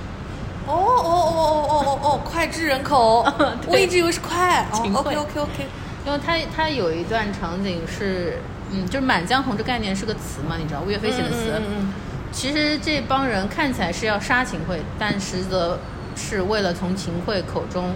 [0.68, 3.26] 哦哦哦哦哦哦哦，脍炙人口，
[3.66, 4.64] 我一直以为是快。
[4.72, 5.66] 秦桧 OK OK OK，
[6.06, 8.38] 因为他他有一段场景是，
[8.72, 11.52] 嗯，就是《满江红》这概念是个词嘛，你知道岳飞写的词。
[11.56, 11.92] 嗯嗯
[12.32, 15.78] 其实这帮人看起来是要杀秦桧，但实则
[16.14, 17.92] 是为了从秦桧口中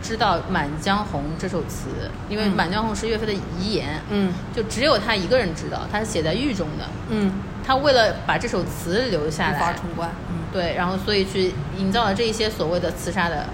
[0.00, 1.88] 知道《满江红》这首词，
[2.28, 6.84] 因为《嗯满江红》是岳飞的遗言，嗯就只有他一个人知道，他是写在狱中的。
[7.10, 7.32] 嗯
[7.66, 10.10] 他为了把这首词留下来，无法，冲冠。
[10.30, 13.44] 嗯对，然后所以去营造了这一些所谓的刺杀的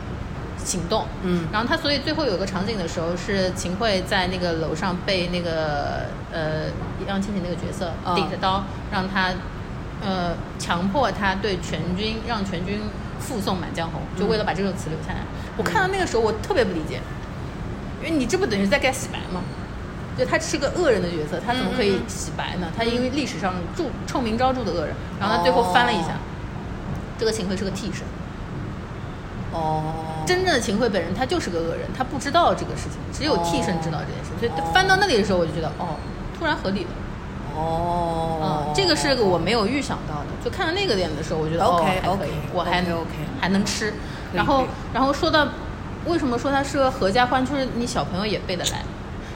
[0.65, 1.07] 行动。
[1.23, 6.69] 嗯然后他所以最后有个场景的时候，是秦桧在那个楼上被那个呃
[7.01, 9.33] 易烊千玺那个角色啊顶着刀，让他
[10.03, 12.81] 呃强迫他对全军让全军
[13.19, 15.21] 附送《满江红》，就为了把这首词留下来。
[15.57, 17.01] 我看到那个时候，我特别不理解，
[18.03, 19.43] 因为你这不等于在该洗白吗？
[20.19, 22.67] 就他是个恶人的角色，他怎么可以洗白呢？
[22.77, 26.21] 他因为历史上著臭名昭著的恶人，然后他最后翻了一下，哦
[27.19, 28.03] 这个秦桧是个替身。
[29.53, 35.97] 哦，真正的秦桧本人他就是个恶人，他不知道这个事情，只有替身知道这件事，所以哦翻到那里的时候，我就觉得哦，
[36.39, 36.91] 突然合理了。
[37.57, 38.39] 哦。
[38.43, 43.09] 嗯，，这个是个我没有预想到的，就看到那个点的时候，我觉得 OK，哦还可 OK，以，我还 OK，OK
[43.41, 43.93] 还能吃。
[44.33, 45.47] 然后然后说到
[46.07, 48.83] 为什么说它适合合家欢，就是你小朋友也背得来，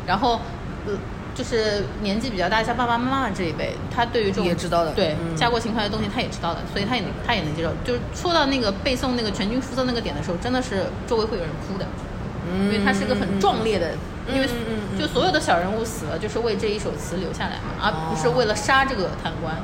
[0.06, 0.40] 然后
[0.86, 0.92] 呃
[1.34, 7.70] 就是年纪比较大，像爸爸妈妈这一辈，他对于这种也知道的对嗯家国情怀的东西他也知道的，所以他也能他也能接受。
[7.84, 11.86] 就是说到那个背诵那个全军覆没那个点的时候，真的是周围会有人哭的。
[12.46, 13.92] 因为它是个很壮烈的，
[14.32, 14.46] 因为
[14.98, 19.56] 就所有的小人物死了，就是为这一首词留下来嘛，而不是为了杀这个贪官，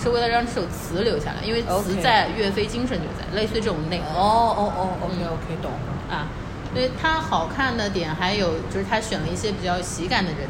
[0.00, 5.72] 是为了让这首词留下来，因为词在岳飞精神就在，类似于这种内容哦哦哦，OK OK，懂。
[6.10, 6.28] 啊。
[6.74, 10.40] 所以它好看的点还有就是他选了一些比较喜感的人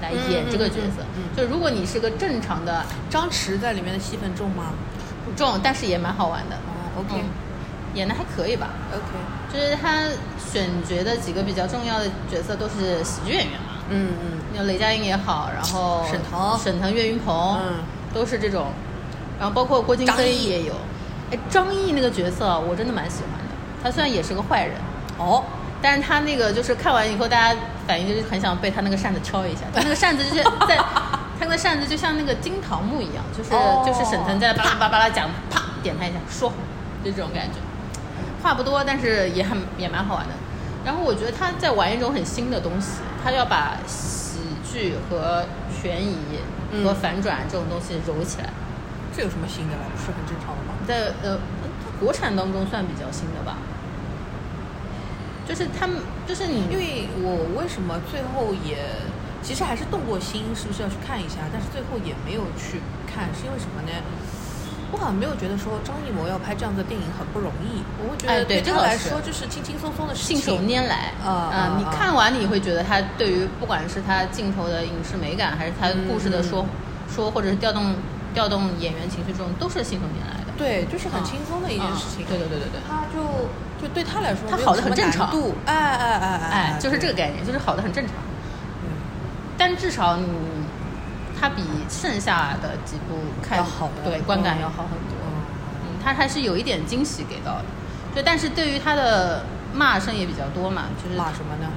[0.00, 1.04] 来演这个角色。
[1.36, 4.72] 就如果你是个正常的张弛在里面的戏份重吗？
[5.24, 7.20] 不重，但是也蛮好玩的，哦，OK。
[7.20, 7.24] 嗯
[7.94, 8.68] 演的还可以吧。
[8.92, 9.02] OK，
[9.52, 10.02] 就是他
[10.38, 14.38] 选角的几个比较重要的角色都是喜剧演员嘛，嗯嗯。
[14.54, 16.58] 那雷佳音也好，然后沈腾。
[16.58, 17.78] 沈腾、岳云鹏，嗯，
[18.12, 18.66] 都是这种。
[19.38, 20.74] 然后包括郭京飞也有。
[21.32, 24.74] 哎，张译那个角色啊我真的蛮喜欢的，他虽然也是个坏人，
[25.16, 25.42] 哦，
[25.80, 29.62] 但是他那个就是看完以后，大家反应就是很想被他那个扇子敲一下。
[29.74, 30.76] 他那个扇子就是在，
[31.38, 36.52] 他那个扇子就像那个金桃木一样，就是、哦就是沈腾在巴拉巴拉巴拉讲，啪点他一下，说
[37.04, 37.58] 就这种感觉。
[38.42, 40.34] 话不多，但是也很也蛮好玩的。
[40.84, 46.16] 然后我觉得他在玩一种很新的东西，他要把喜剧和悬疑
[46.72, 48.48] 嗯和反转这种东西揉起来。
[49.14, 49.82] 这有什么新的吗？
[49.94, 50.74] 不是很正常的吗？
[50.86, 51.36] 在呃，
[51.82, 53.58] 它国产当中算比较新的吧。
[55.48, 55.96] 就是他们，
[56.28, 58.76] 就是你，因为我为什么最后也
[59.42, 61.36] 其实还是动过心，是不是要去看一下？
[61.50, 63.92] 但是最后也没有去看，是因为什么呢？
[64.92, 70.36] 我好像没有觉得说张艺谋要拍这样的电影很不容易，我会觉哎得他对这倒是来说就是轻轻松松的事情。
[70.36, 76.64] 信手拈来啊啊你啊看完你会觉得他对于不管是他镜头的影视美感，还是他故事的说、
[77.08, 77.94] 说，或者是调动
[78.32, 80.47] 调动演员情绪这种，都是信手拈来的。
[80.58, 82.24] 对，就是很啊轻松的一件事情。
[82.24, 82.80] 啊对对对对对。
[82.86, 83.22] 他就
[83.80, 85.30] 就对他来说，他好得没有什么很正常。
[85.64, 88.14] 哎哎哎哎哎，就是这个概念，就是好的很正常。
[88.82, 88.90] 嗯
[89.56, 90.26] 但至少你，
[91.40, 95.16] 他比剩下的几部看好对观感嗯要好很多。
[95.22, 95.32] 嗯
[95.84, 97.64] 嗯，它还是有一点惊喜给到的。
[98.14, 101.70] 就但是对于他的骂声也比较多嘛，就是骂什么呢？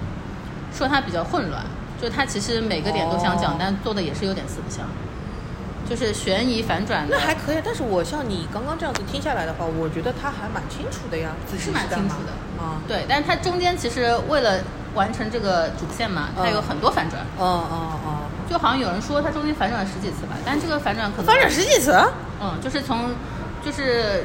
[0.74, 1.64] 说他比较混乱，
[2.02, 4.86] 就他其实每个点都想讲，哦但做的也是有点四不像，
[5.92, 12.80] 就是悬疑反转的，那还可以，但是我像你刚刚这样子听下来的话，我觉得他还蛮清楚的呀，自己是蛮清楚的啊。
[12.88, 14.60] 对，但是他中间其实为了
[14.96, 18.08] 完成这个主线嘛，它有嗯很多反转，哦哦哦，
[18.50, 21.92] 就好像有人说他中间反转了十几次吧，但这个反转可能反转十几次？
[22.42, 23.12] 嗯，就是从
[23.62, 24.24] 就是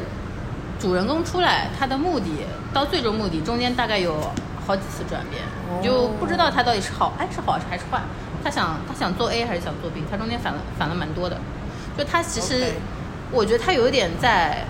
[0.78, 4.30] 主人公出来，他的目的到最终目的中间大概有
[4.64, 8.00] 好几次转变，哦你就不知道他到底是好，哎是好还是坏，
[8.46, 11.36] 他想他想做 A 还是想做 B，他中间反了反了蛮多的，
[11.98, 12.74] 就他其实
[13.32, 14.64] 我觉得他有一点在。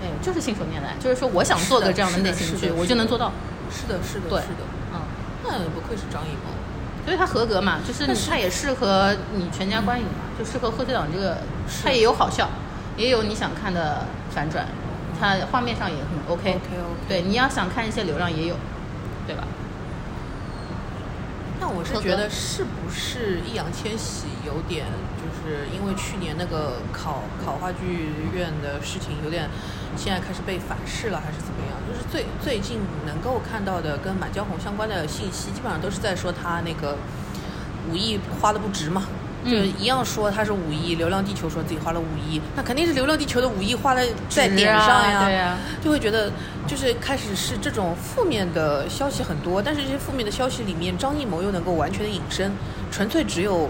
[0.00, 3.32] 哎，就是信手拈来，就是说我想做个这样的类型剧，我就能做到。
[3.68, 4.62] 是的，是的，对是的。
[4.94, 5.00] 嗯，
[5.42, 6.54] 那不愧是张艺谋。
[7.04, 11.38] 所以他合格嘛，就是他也适合你全家观影嘛，就适合贺岁档这个，
[11.82, 12.48] 他也有好笑，
[12.96, 14.68] 也有你想看的反转，
[15.18, 16.60] 他画面上也很 OK。
[17.08, 18.54] 对，你要想看一些流量也有？
[21.60, 24.86] 那我是觉得是不是易烊千玺有点，
[25.18, 29.50] 就是因为去年那个考考话剧院的事情有点，
[29.96, 31.76] 现在开始被反噬了，还是怎么样？
[31.88, 36.96] 就是最最近能够看到的跟《满江红》相关的信息，基本上都是在说他那个
[37.90, 39.04] 五亿花的不值嘛。
[39.48, 39.50] 嗯。
[39.50, 46.30] 就一样说他是五亿，流浪地球说自己花了五亿，那肯定是流浪地球的五亿花在在点啊上呀，对呀就会觉得
[46.66, 52.52] 就是开始是这种负面的消息很多，但是这些负面的消息里面，张艺谋又能够完全的隐身，
[52.90, 53.68] 纯粹只有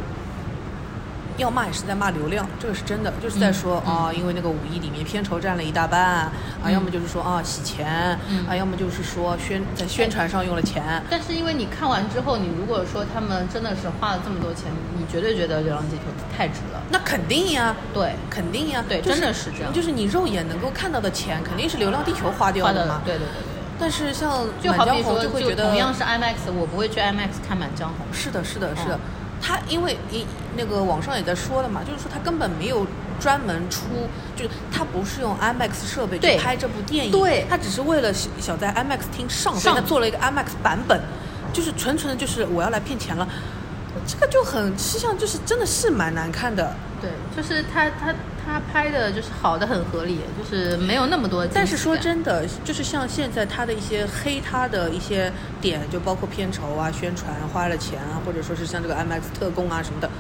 [1.38, 6.33] 要骂也是在骂流量，这个是真的，就是在说嗯啊、因为那个五一里面片酬占了一大半啊，
[6.64, 14.64] 嗯要么就是说啊洗钱，嗯啊，要么就是说宣在宣传上用了钱，但是因为你看完之后，你如果说他们真的是花了这么多钱，
[14.98, 16.03] 你绝对觉得《流浪地球》
[16.37, 16.83] 太值了。
[16.90, 17.74] 那肯定呀。
[17.94, 23.01] 对，肯定呀，对就是真的是这样就是你肉眼能够看到的钱，肯定是《流浪地球》花掉花的嘛。
[23.05, 23.59] 对对对对。
[23.81, 28.05] 但是像就好满江红比说，就会觉得同样是 IMAX，我不会去 IMAX 看《满江红》。
[28.16, 29.01] 是的，是的，是的嗯。
[29.40, 32.87] 他因为一那个网上也在说了嘛，就是说他根本没有
[33.20, 33.85] 专门出，
[34.37, 37.46] 就是他不是用 IMAX 设备去拍这部电影，对。
[37.48, 39.74] 他只是为了想想在 IMAX 厅上，上。
[39.74, 41.01] 他做了一个 IMAX 版本，
[41.53, 43.27] 就是纯纯的就是我要来骗钱了，
[44.08, 46.74] 这个就很实际上就是真的是蛮难看的。
[47.00, 48.12] 对，就是他他
[48.44, 51.46] 他拍的就是好的很合理，就是没有那么多。
[51.46, 60.10] 但是说真的，就是像现在他的一些黑他的一些点，就包括片酬啊、宣传花了钱啊，或者说是像这个 IMAX 特供啊什么的，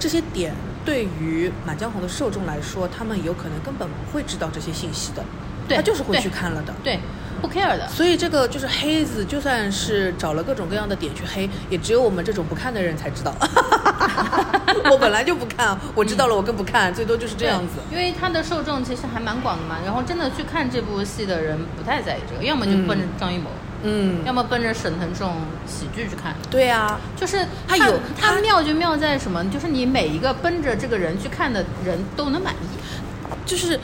[0.00, 0.52] 这些点
[0.84, 5.22] 对于《满江红》的受众来说，他们有可能根本不会知道这些信息的，
[5.68, 6.74] 对他就是会去看了的。
[6.82, 6.98] 对
[7.40, 13.34] 不 care 的，所以这个就是黑子，就算是找了各种各样的点去黑，也只有我们这种不看的人才知道。
[14.90, 17.74] 我本来就不看，我知道了我更不看，最多就是这样子。
[17.90, 19.76] 因为他的受众其实还蛮广的嘛。
[19.84, 23.50] 然后真的去看这部戏的人不太在意这个，要么就奔着张艺谋，
[23.82, 25.36] 嗯，要么奔着沈腾这种
[25.66, 26.34] 喜剧去看。
[26.50, 29.44] 对啊，就是他有他他妙就妙在什么？
[29.50, 32.78] 就是你每一个奔着这个人去看的人都能满意。
[33.46, 33.78] 就是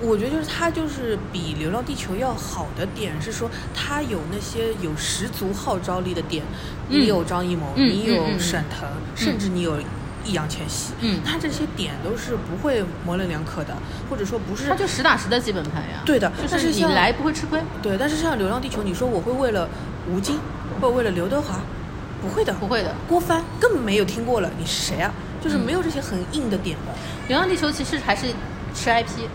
[0.00, 6.44] 我觉得就是他就是比《流浪地球》要好的点是说，他有那些有十足号召力的点，
[6.88, 9.80] 嗯你有张艺谋，嗯你有沈腾，甚至你有
[10.24, 13.74] 易烊千玺，嗯他这些点都是不会模棱两可的，
[14.08, 16.02] 或者说不是他就实打实的基本盘呀。
[16.04, 19.68] 对的就是你来不会吃亏，对，但是像《流浪地球》，你说我会为了
[20.08, 20.38] 吴京，
[20.80, 21.60] 或者为了刘德华，
[22.22, 22.94] 不会的，不会的。
[23.08, 25.12] 郭帆根本没有听过了，你是谁啊？
[25.42, 26.92] 就是没有这些很硬的点的。
[27.28, 28.26] 《流浪地球》其实还是
[28.74, 29.28] 吃 IP，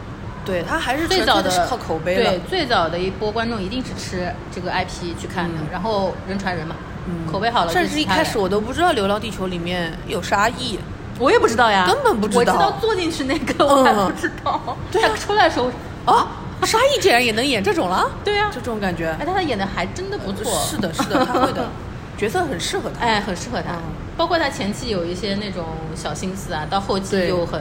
[0.45, 2.39] 对，他还是最早的是靠口碑了对，。
[2.49, 6.75] 最早的一波观众一定是吃这个 IP 去看的，嗯然后人传人嘛，
[7.07, 7.71] 嗯口碑好了。
[7.71, 10.79] 甚至一开始我我都不知道《流浪地球》里面有沙溢。
[11.19, 14.59] 我也不知道呀，根本不知道我知道坐进去那个我还嗯不知道，
[14.91, 15.69] 对啊他出来的时候
[16.05, 16.27] 啊，
[16.65, 18.09] 沙溢竟然也能演这种了？
[18.25, 19.23] 对呀就这种感觉哎，。
[19.25, 21.69] 但他演的还真的不错，是的，是的，他会的，
[22.17, 23.05] 角色很适合他。
[23.05, 23.73] 哎，很适合他。
[23.75, 25.65] 嗯包括他前期有一些那种
[25.95, 27.59] 小心思啊，到后期对又很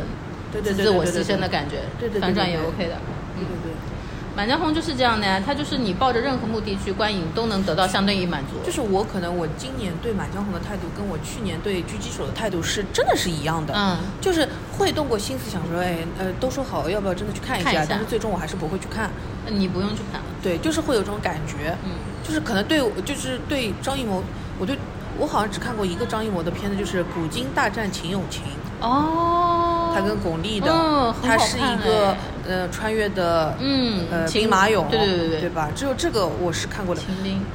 [0.53, 2.97] 对对对自我牺牲的感觉，对对对反转也 OK 的。
[3.35, 3.73] 对对对，
[4.37, 8.65] 《满江红》就是这样的呀，它就是你抱着任何目的去观影都能得到相对应满足。
[8.65, 13.75] 就是我可能我今年对《满江红》的态度，跟我去年对《狙击手》的态度是真的是一样的。
[13.75, 14.47] 嗯，就是
[14.79, 19.11] 会动过心思想说，哎，呃，都说好要不要真的去看一下，看一下但是最终我还是不会去看。
[19.49, 20.27] 你不用去看了。
[20.43, 21.77] 对，就是会有这种感觉。
[21.85, 21.91] 嗯，
[22.23, 24.23] 就是可能对我，就是对张艺谋，
[24.59, 24.79] 我对
[25.19, 28.43] 我好像只看过一个张艺谋的片子，就是《古今大战秦俑情》。
[28.83, 32.17] 哦，他跟巩俐的，嗯他是一个哎
[32.49, 35.69] 呃穿越的，嗯呃兵马俑，对对对对对吧？
[35.75, 37.01] 只有这个我是看过的，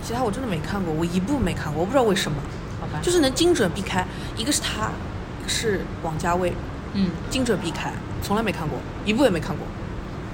[0.02, 2.38] 其他我真的没看过，我一部没看过，我不知道为什么，
[2.80, 4.06] 好吧，就是能精准避开，
[4.38, 4.90] 一个是他，
[5.42, 6.54] 一个是王家卫，
[6.94, 7.92] 嗯，精准避开，
[8.24, 9.66] 从来没看过，一部也没看过。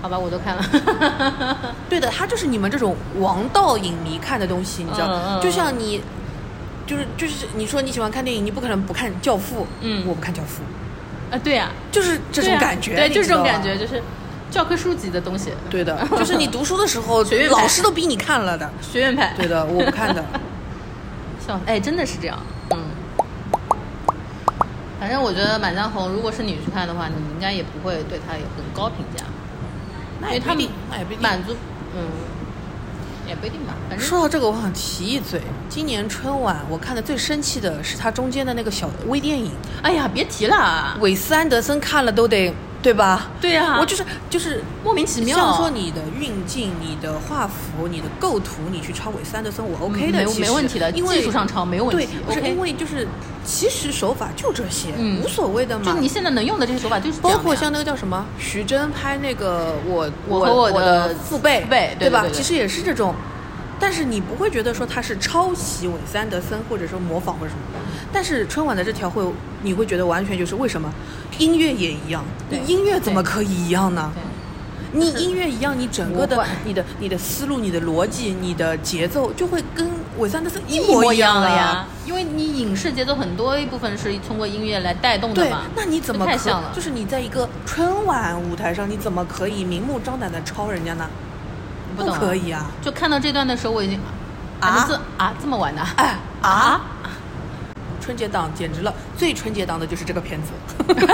[0.02, 1.58] 好吧，我都看了。
[1.90, 6.02] 对的，他就是你们这种王道影迷看的东西，你知道，就像你。
[6.86, 10.62] 就是就是你说你喜欢看电影，你不可能不看《教父》，嗯我不看《教父》，
[11.34, 14.00] 啊，对呀、就是这种感觉，对，你就是这种感觉，就是
[14.52, 18.70] 教科书级的东西，对的， 就是你读书的时候学院，老师都逼你看了的。
[18.82, 19.34] 学院派。
[19.36, 20.24] 对的，我不看的。
[21.46, 22.38] 笑死，哎，真的是这样。
[22.70, 22.78] 嗯，
[25.00, 29.26] 反正我觉得《满江红》，如果是你去看的话，你应该也不会对它有很高评价，
[30.22, 30.70] 那也不一定。
[31.20, 31.56] 满足，
[31.96, 32.06] 嗯，
[33.28, 33.74] 也不一定吧。
[33.90, 39.52] 反正说到这个，我想提一嘴，今年春晚我看的最生气的是它中间的那个小微电影，
[39.82, 42.54] 哎呀，别提了，韦斯安德森看了都得，
[42.84, 43.32] 对吧？
[43.42, 45.38] 对呀、我就是就是莫名其妙。
[45.38, 53.08] 像说你的运镜、你的画幅、你的构图，你去抄韦斯安德森，我 OK 的，没没问题的因为技术上抄没有问题对，不是因为就是
[53.46, 55.86] 其实手法就这些，嗯无所谓的嘛。
[55.86, 62.22] 就你现在能用的这些手法就是包括像那个叫什么徐峥拍那个我我和我我的父辈父辈对吧？
[62.22, 63.16] 对对对其实也是这种，
[63.80, 67.62] 但是你不会觉得说他是抄袭韦斯安德森或者说模仿或者什么。
[68.12, 69.24] 但是春晚的这条会，
[69.62, 70.92] 你会觉得完全就是为什么
[71.40, 72.24] 音乐也一样？
[72.50, 74.12] 你音乐怎么可以一样呢？
[74.96, 81.88] 你音乐一样，你整个的你的你的思路、你的逻辑、你的节奏就会跟韦斯安德森一一模模一样了了呀。
[82.06, 86.72] 因为你影视节奏很多一部分是通过音乐来带动的对嘛。，那你怎么可就太像了？
[86.76, 91.10] 就是你在一个春晚舞台上，你怎么可以明目张胆的抄人家呢？
[91.94, 92.20] 不懂啊。
[92.20, 92.66] 可以啊！
[92.82, 94.00] 就看到这段的时候，我已经
[94.60, 94.86] 啊？
[94.88, 96.50] 这啊这么晚的哎啊？
[96.50, 96.82] 啊！
[98.02, 100.52] 春节档简直了，最春节档的就是这个片子，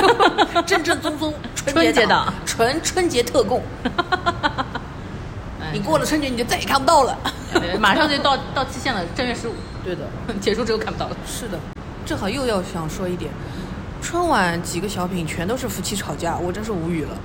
[0.65, 2.25] 正正宗宗春春节档。
[2.25, 3.61] 档，纯春节特供。
[5.61, 7.15] 哎你过了春节，你就再也看不到了。
[7.79, 9.53] 马上就到到期限了，正月十五。
[9.85, 10.01] 对的，
[10.41, 11.17] 结束之后看不到了。
[11.27, 11.59] 是的，
[12.07, 13.31] 正好又要想说一点，
[14.01, 17.15] 春晚几个小品全都是夫妻吵架，我真是无语了。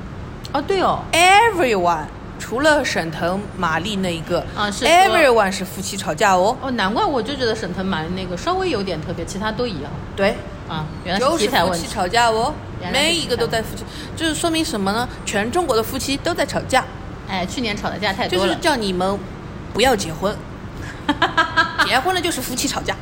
[0.52, 2.04] 啊，对哦，Everyone，
[2.38, 6.56] 除了沈腾、马丽那一个啊是，Everyone 是夫妻吵架哦。
[6.60, 10.36] 哦，难怪我就觉得沈腾马丽那个稍微有点特别，其他都一样对，
[10.68, 11.86] 啊，原来就是夫妻题材问题。
[11.86, 12.52] 吵架哦，
[12.92, 13.84] 每一个都在夫妻，
[14.16, 15.08] 就是说明什么呢？
[15.24, 16.84] 全中国的夫妻都在吵架，
[17.28, 18.60] 哎，去年吵的架太多了就是。
[18.60, 19.18] 叫你们
[19.72, 20.36] 不要结婚，
[21.86, 22.94] 结婚了就是夫妻吵架，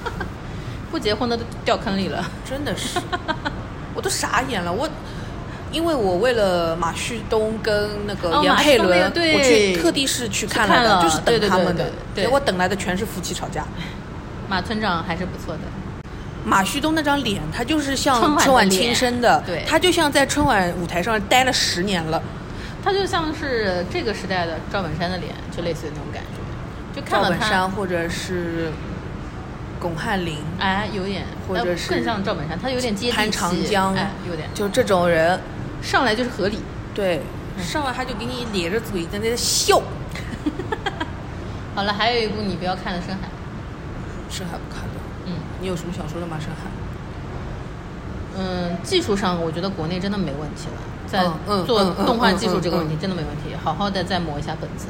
[0.90, 2.28] 不结婚的都掉坑里了。
[2.44, 2.98] 真的是，
[3.94, 4.88] 我都傻眼了，我。
[5.72, 13.64] 因为我为了马旭东跟那个杨佩伦，我去特地是去看了的，就是等他们的对，对结果等来的全是夫妻吵架。
[14.48, 15.60] 马村长还是不错的。
[16.44, 19.64] 马旭东那张脸，他就是像春晚亲生的，对。
[19.66, 22.20] 他就像在春晚舞台上待了十年了。
[22.84, 28.72] 他就像是这个时代的赵本山的脸，就类似于那种感觉，就看赵本山或者是
[29.78, 33.94] 巩汉林，哎，有点，呃或者是更像赵本山，他有点接地气，潘长江。
[33.94, 35.38] 哎，有点，就这种人，
[35.82, 36.58] 上来就是合理。
[36.94, 37.20] 对，
[37.58, 39.80] 上来他就给你咧着嘴在那笑，
[41.74, 43.28] 好了，还有一部你不要看的《深海》，
[44.34, 44.94] 深海不看的。
[45.26, 46.36] 嗯你有什么想说的吗？
[46.40, 46.70] 深海？
[48.36, 51.24] 嗯，技术上我觉得国内真的没问题了，在
[51.66, 54.86] 做动画技术这个问题嗯真的没问题，好好的再磨一下本子。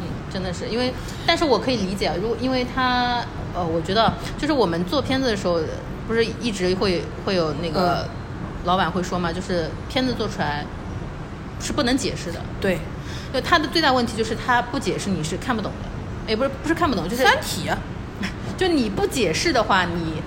[0.00, 0.92] 嗯，真的是因为，
[1.26, 3.22] 但是我可以理解，啊，如果因为他，
[3.54, 5.60] 呃，我觉得就是我们做片子的时候，
[6.08, 8.08] 不是一直会会有那个嗯
[8.64, 10.64] 老板会说嘛，就是片子做出来
[11.60, 12.40] 是不能解释的。
[12.60, 12.78] 对，
[13.32, 17.78] 就他的最大问题就是他不解释你是看不懂的，也不是不是看不懂，就是三体啊，
[18.56, 20.22] 就你不解释的话，你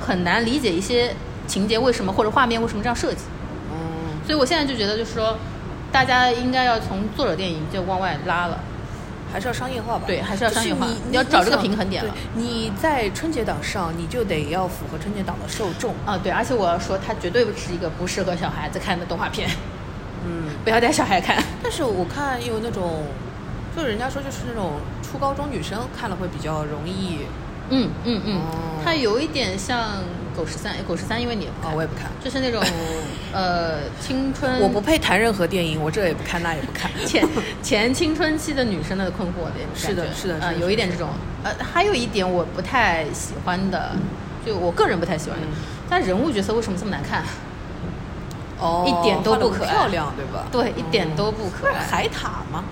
[0.00, 1.14] 很难理解一些
[1.46, 3.24] 情节为什么或者画面为什么这样设计。
[3.70, 5.36] 嗯，所以我现在就觉得，就是说，
[5.92, 8.60] 大家应该要从作者电影就往外拉了。
[9.32, 10.04] 还是要商业化吧。
[10.06, 15.94] 对还是要商业化就是你你要找这个平衡点了对你在春节档上，你就得要符合春节档的受众。
[16.06, 19.48] 啊，对，而且我要说，它绝对不是一个不适合小孩子看的动画片，
[20.26, 21.42] 嗯，不要带小孩看。
[21.62, 23.04] 但是我看有那种，
[23.76, 27.20] 就是人家说就是那种初高中女生看了会比较容易。
[27.70, 30.02] 嗯嗯嗯哦，它有一点像
[30.38, 32.62] 狗十三，狗十三因为你也不看，哦我也不看就是那种
[33.32, 36.88] 呃 青春，我不配谈任何电影，我这也不看，那也不看。
[37.04, 37.26] 前
[37.60, 41.08] 前青春期的女生的困惑的感觉是的是的啊呃，有一点这种，
[41.42, 43.96] 呃，还有一点我不太喜欢的，
[44.46, 45.50] 就我个人不太喜欢的嗯，
[45.90, 47.24] 但人物角色为什么这么难看？
[48.60, 50.46] 哦一点都不可爱漂亮，对吧？
[50.52, 51.80] 对，一点都不可爱。
[51.80, 52.64] 海獭吗？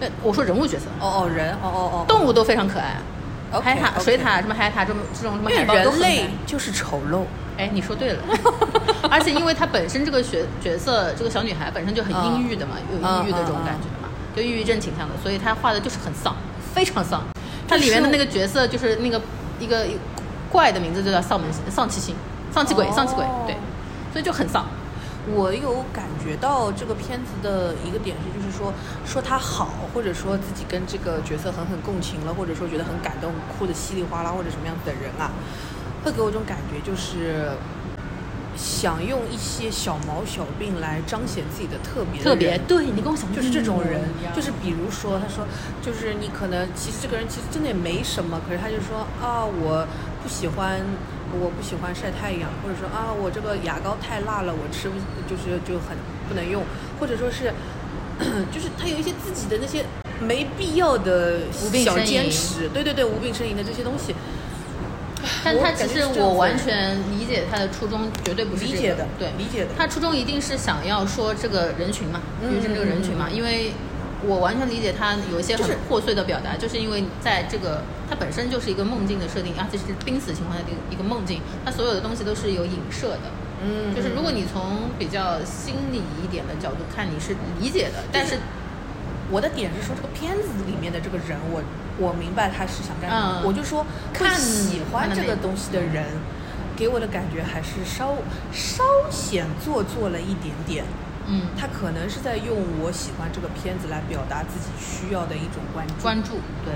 [0.00, 2.96] 对我说人物角色，哦哦，人，哦哦哦，动物都非常可爱，
[3.60, 7.24] 海獭、水獭什么海獭这么这种什么人类就是丑陋。
[7.58, 8.22] 哎，你说对了，
[9.10, 16.34] 而且因为她本身这个角角色，这个小女孩本身就很阴郁的嘛，有抑郁的这种感觉的嘛，就抑郁症倾向的，所以她画的就是很丧，
[16.74, 17.22] 非常丧。
[17.68, 19.20] 她里面的那个角色就是那个
[19.60, 19.98] 一个一
[20.50, 22.16] 怪的名字就叫丧门丧气星、
[22.50, 23.54] 丧气鬼、哦丧气鬼，对，
[24.12, 24.64] 所以就很丧。
[25.30, 28.72] 我有感觉到这个片子的一个点是，就是说
[29.06, 35.30] 说他好，或者说自己跟这个角色狠狠共情了，或者说觉得很感动，哭的稀里哗啦，或者什么样子的人啊，
[36.04, 37.52] 会给我一种感觉，就是
[38.56, 44.02] 想用一些小毛小病来彰显自己的特别的特别对你跟我想就是这种人，
[44.34, 45.46] 就是比如说，他说，
[45.80, 49.86] 就是你可能其实这个人其实真的也没什么，可是他就说啊，我
[50.22, 50.80] 不喜欢，
[51.40, 54.96] 我不喜欢晒太阳，或者说啊，我这个牙膏太辣了，我吃不
[55.28, 55.96] 就是就很
[56.28, 56.62] 不能用，
[57.00, 57.52] 或者说是，
[58.52, 59.84] 就是他有一些自己的那些
[60.20, 61.40] 没必要的
[61.84, 64.14] 小坚持，对对对，无病呻吟的这些东西，
[65.42, 69.70] 但他其实我完全理解他的初衷，绝对不是这个理解的对，理解的。
[69.76, 73.72] 他初衷一定是想要说这个人群嘛，嗯抑郁症这个人群嘛，因为
[74.26, 83.30] 我完全理解他有一些很破碎的表达，就是因为在这个它本身就是一个梦境的设定，而且是濒死情况下的一个梦境，它所有的东西都是有影射的。
[83.64, 88.38] 嗯就是如果你从比较心理一点的角度看，你是理解的，但是
[89.30, 91.62] 我的点是说，这个片子里面的这个人，我
[91.98, 93.40] 我明白他是想干什么。
[93.40, 96.04] 嗯我就说，看看喜欢这个东西的人，
[96.76, 98.14] 给我的感觉还是稍
[98.52, 100.84] 稍显做作了一点点。
[101.26, 105.94] 嗯，他可能是在用我喜欢这个片子来表达自己需要的一种关注。
[106.02, 106.74] 关注对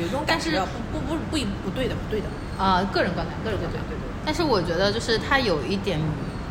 [0.00, 0.50] 有一种感但是
[0.92, 2.26] 不不不不不对的，不对的。
[2.58, 3.80] 啊、个人观感，个人观感。
[3.88, 6.00] 对对对但是我觉得就是他有一点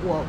[0.03, 0.25] 我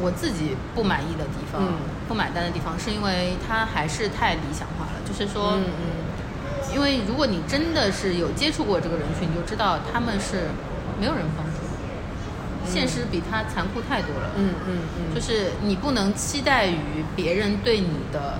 [0.00, 1.74] 我自己不满意的地方，嗯
[2.08, 5.00] 不买单的地方，是因为他还是太理想化了。
[5.06, 10.48] 就是说，嗯嗯因为如果你真的是有接触过这个人群，你就知道他们是
[11.00, 11.44] 没有人帮
[12.66, 14.30] 现实比他残酷太多了。
[14.36, 18.38] 嗯嗯嗯，就是你不能期待于别人对你的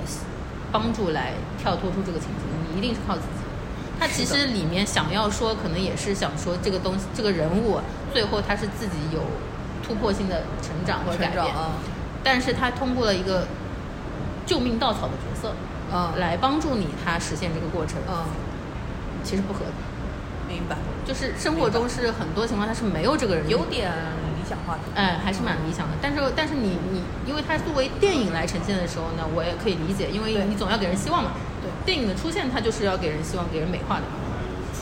[0.70, 3.42] 帮助来跳脱出这个情境，你一定是靠自己。
[3.98, 7.78] 他其实里面想要说，可能也是想说这个东西，这个人物
[8.12, 9.20] 最后他是自己有
[9.86, 11.72] 突破性的成长或者改变，啊，
[12.24, 13.46] 但是他通过了一个
[14.44, 15.54] 救命稻草的角色，
[15.92, 18.24] 嗯来帮助你他实现这个过程，嗯，
[19.22, 19.72] 其实不合理。
[20.52, 20.76] 明白，
[21.06, 23.90] 就是生活中是很多情况下是没有这个人有点
[24.36, 24.80] 理想化的。
[24.94, 25.96] 哎，还是蛮理想的。
[26.02, 31.32] 但是，但是你你，因为它作为电影来呈现的时候呢，我也可以理解，因为你总要给人希望嘛。
[31.62, 34.02] 对电影的出现，它就是要给人希望，给人美化的，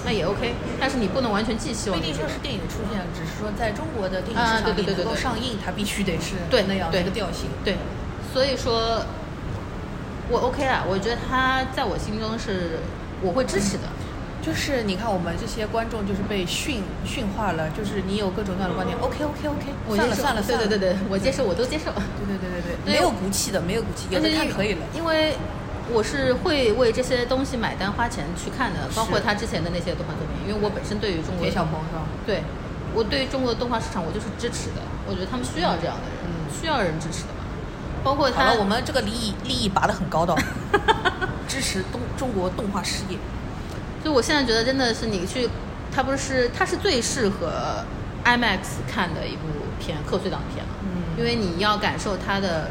[0.04, 0.54] 那也 OK。
[0.80, 2.04] 但是你不能完全寄希望不。
[2.04, 7.48] 一定说是电影的出现，只是说在中国的电影啊市场里能够上映，它必须得是对那样的一个调性。
[7.64, 7.76] 对，
[8.32, 9.06] 所以说，
[10.28, 10.82] 我 OK 啦。
[10.88, 12.80] 我觉得他在我心中是
[13.22, 13.84] 我会支持的。
[14.42, 21.92] 就是你看我们这些观众就是被驯驯化了，就是你有各种各样的观点，OK OK OK，算了算了，算了对对对对，我接受，我都接受。
[21.92, 24.86] 对对对对对，没有骨气的，没有骨气，有的看可以了。
[24.94, 25.36] 因为
[25.92, 32.02] 我是会为这些东西买单花钱去看的，包括他之前的那些动画作品，因为我本身对于中国小鹏是吧？
[32.24, 32.42] 对，
[32.94, 37.44] 我对于中国的动画市场我就是支持的，我觉得他们需要这样的人，嗯需要人支持的嘛。
[38.02, 40.34] 包括他，我们这个利益利益拔得很高的，
[41.46, 43.18] 支持东中国动画事业。
[44.04, 45.48] 就我现在觉得真的是你去，
[45.94, 47.84] 它不是它是最适合
[48.24, 49.42] IMAX 看的一部
[49.78, 50.70] 片，贺岁档片了。
[50.82, 50.88] 嗯
[51.18, 52.70] 因为你要感受它的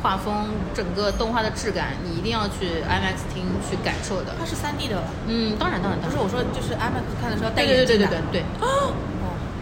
[0.00, 4.32] 画风，整个动画的质感，你一定要去 IMAX 厅去感受的。
[4.38, 6.08] 它是三 D 的，嗯，当然当然当然。
[6.08, 8.22] 不是我说，就是 IMAX 看的时候要戴对对对眼镜的。
[8.30, 8.94] 对对对对，哦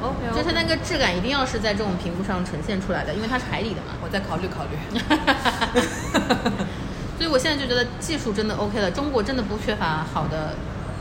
[0.02, 3.94] ，OK，就是它那个质感一定要是在这种屏幕上呈现出来的，因为它是海底的嘛。
[4.04, 4.76] 我再考虑考虑。
[7.16, 10.54] 所以我现在就觉得技术真的 OK 了，中国真的不缺乏好的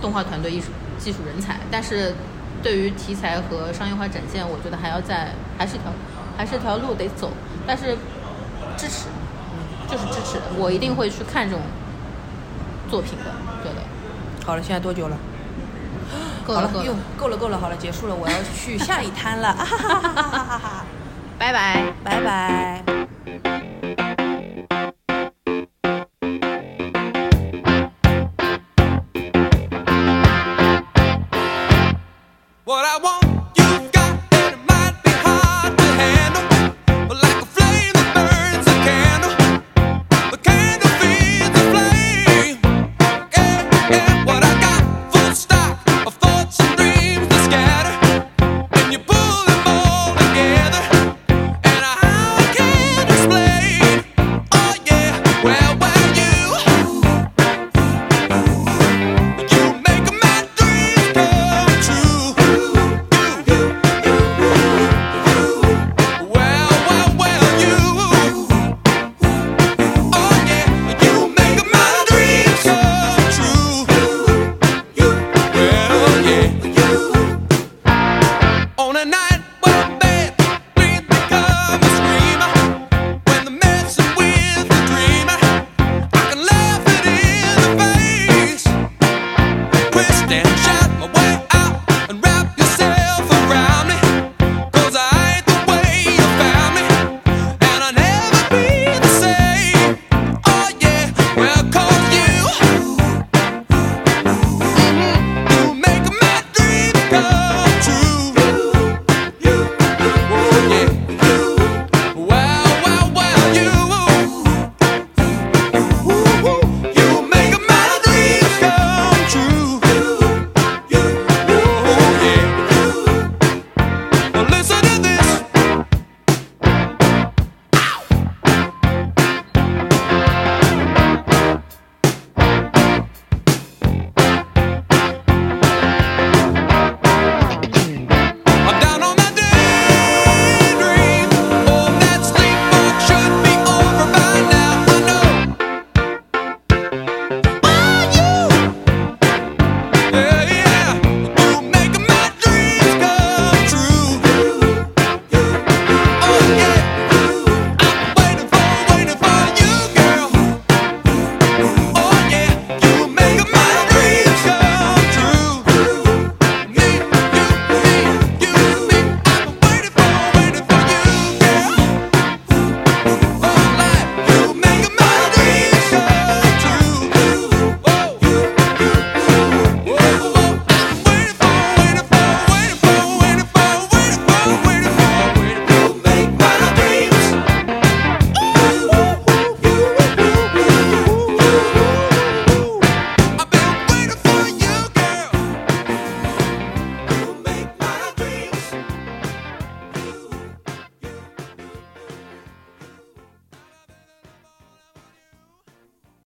[0.06, 0.68] 动画团队、艺术
[1.00, 2.14] 技术人才，但是
[2.62, 5.92] 对于题材和商业化展现，我觉得还要在还是一条
[6.38, 7.32] 还是一条路得走，
[7.66, 7.98] 但是
[8.78, 9.08] 支持，
[9.90, 11.66] 就是支持，我一定会去看这种
[12.88, 13.32] 作品的，
[13.64, 13.82] 对的。
[14.46, 15.18] 好了，现在多久了？
[16.46, 20.86] 够了够了，，够了够了，好了，结束了，我要去下一摊了，哈哈哈哈哈哈，
[21.40, 21.92] 拜拜。
[22.04, 23.75] 拜拜。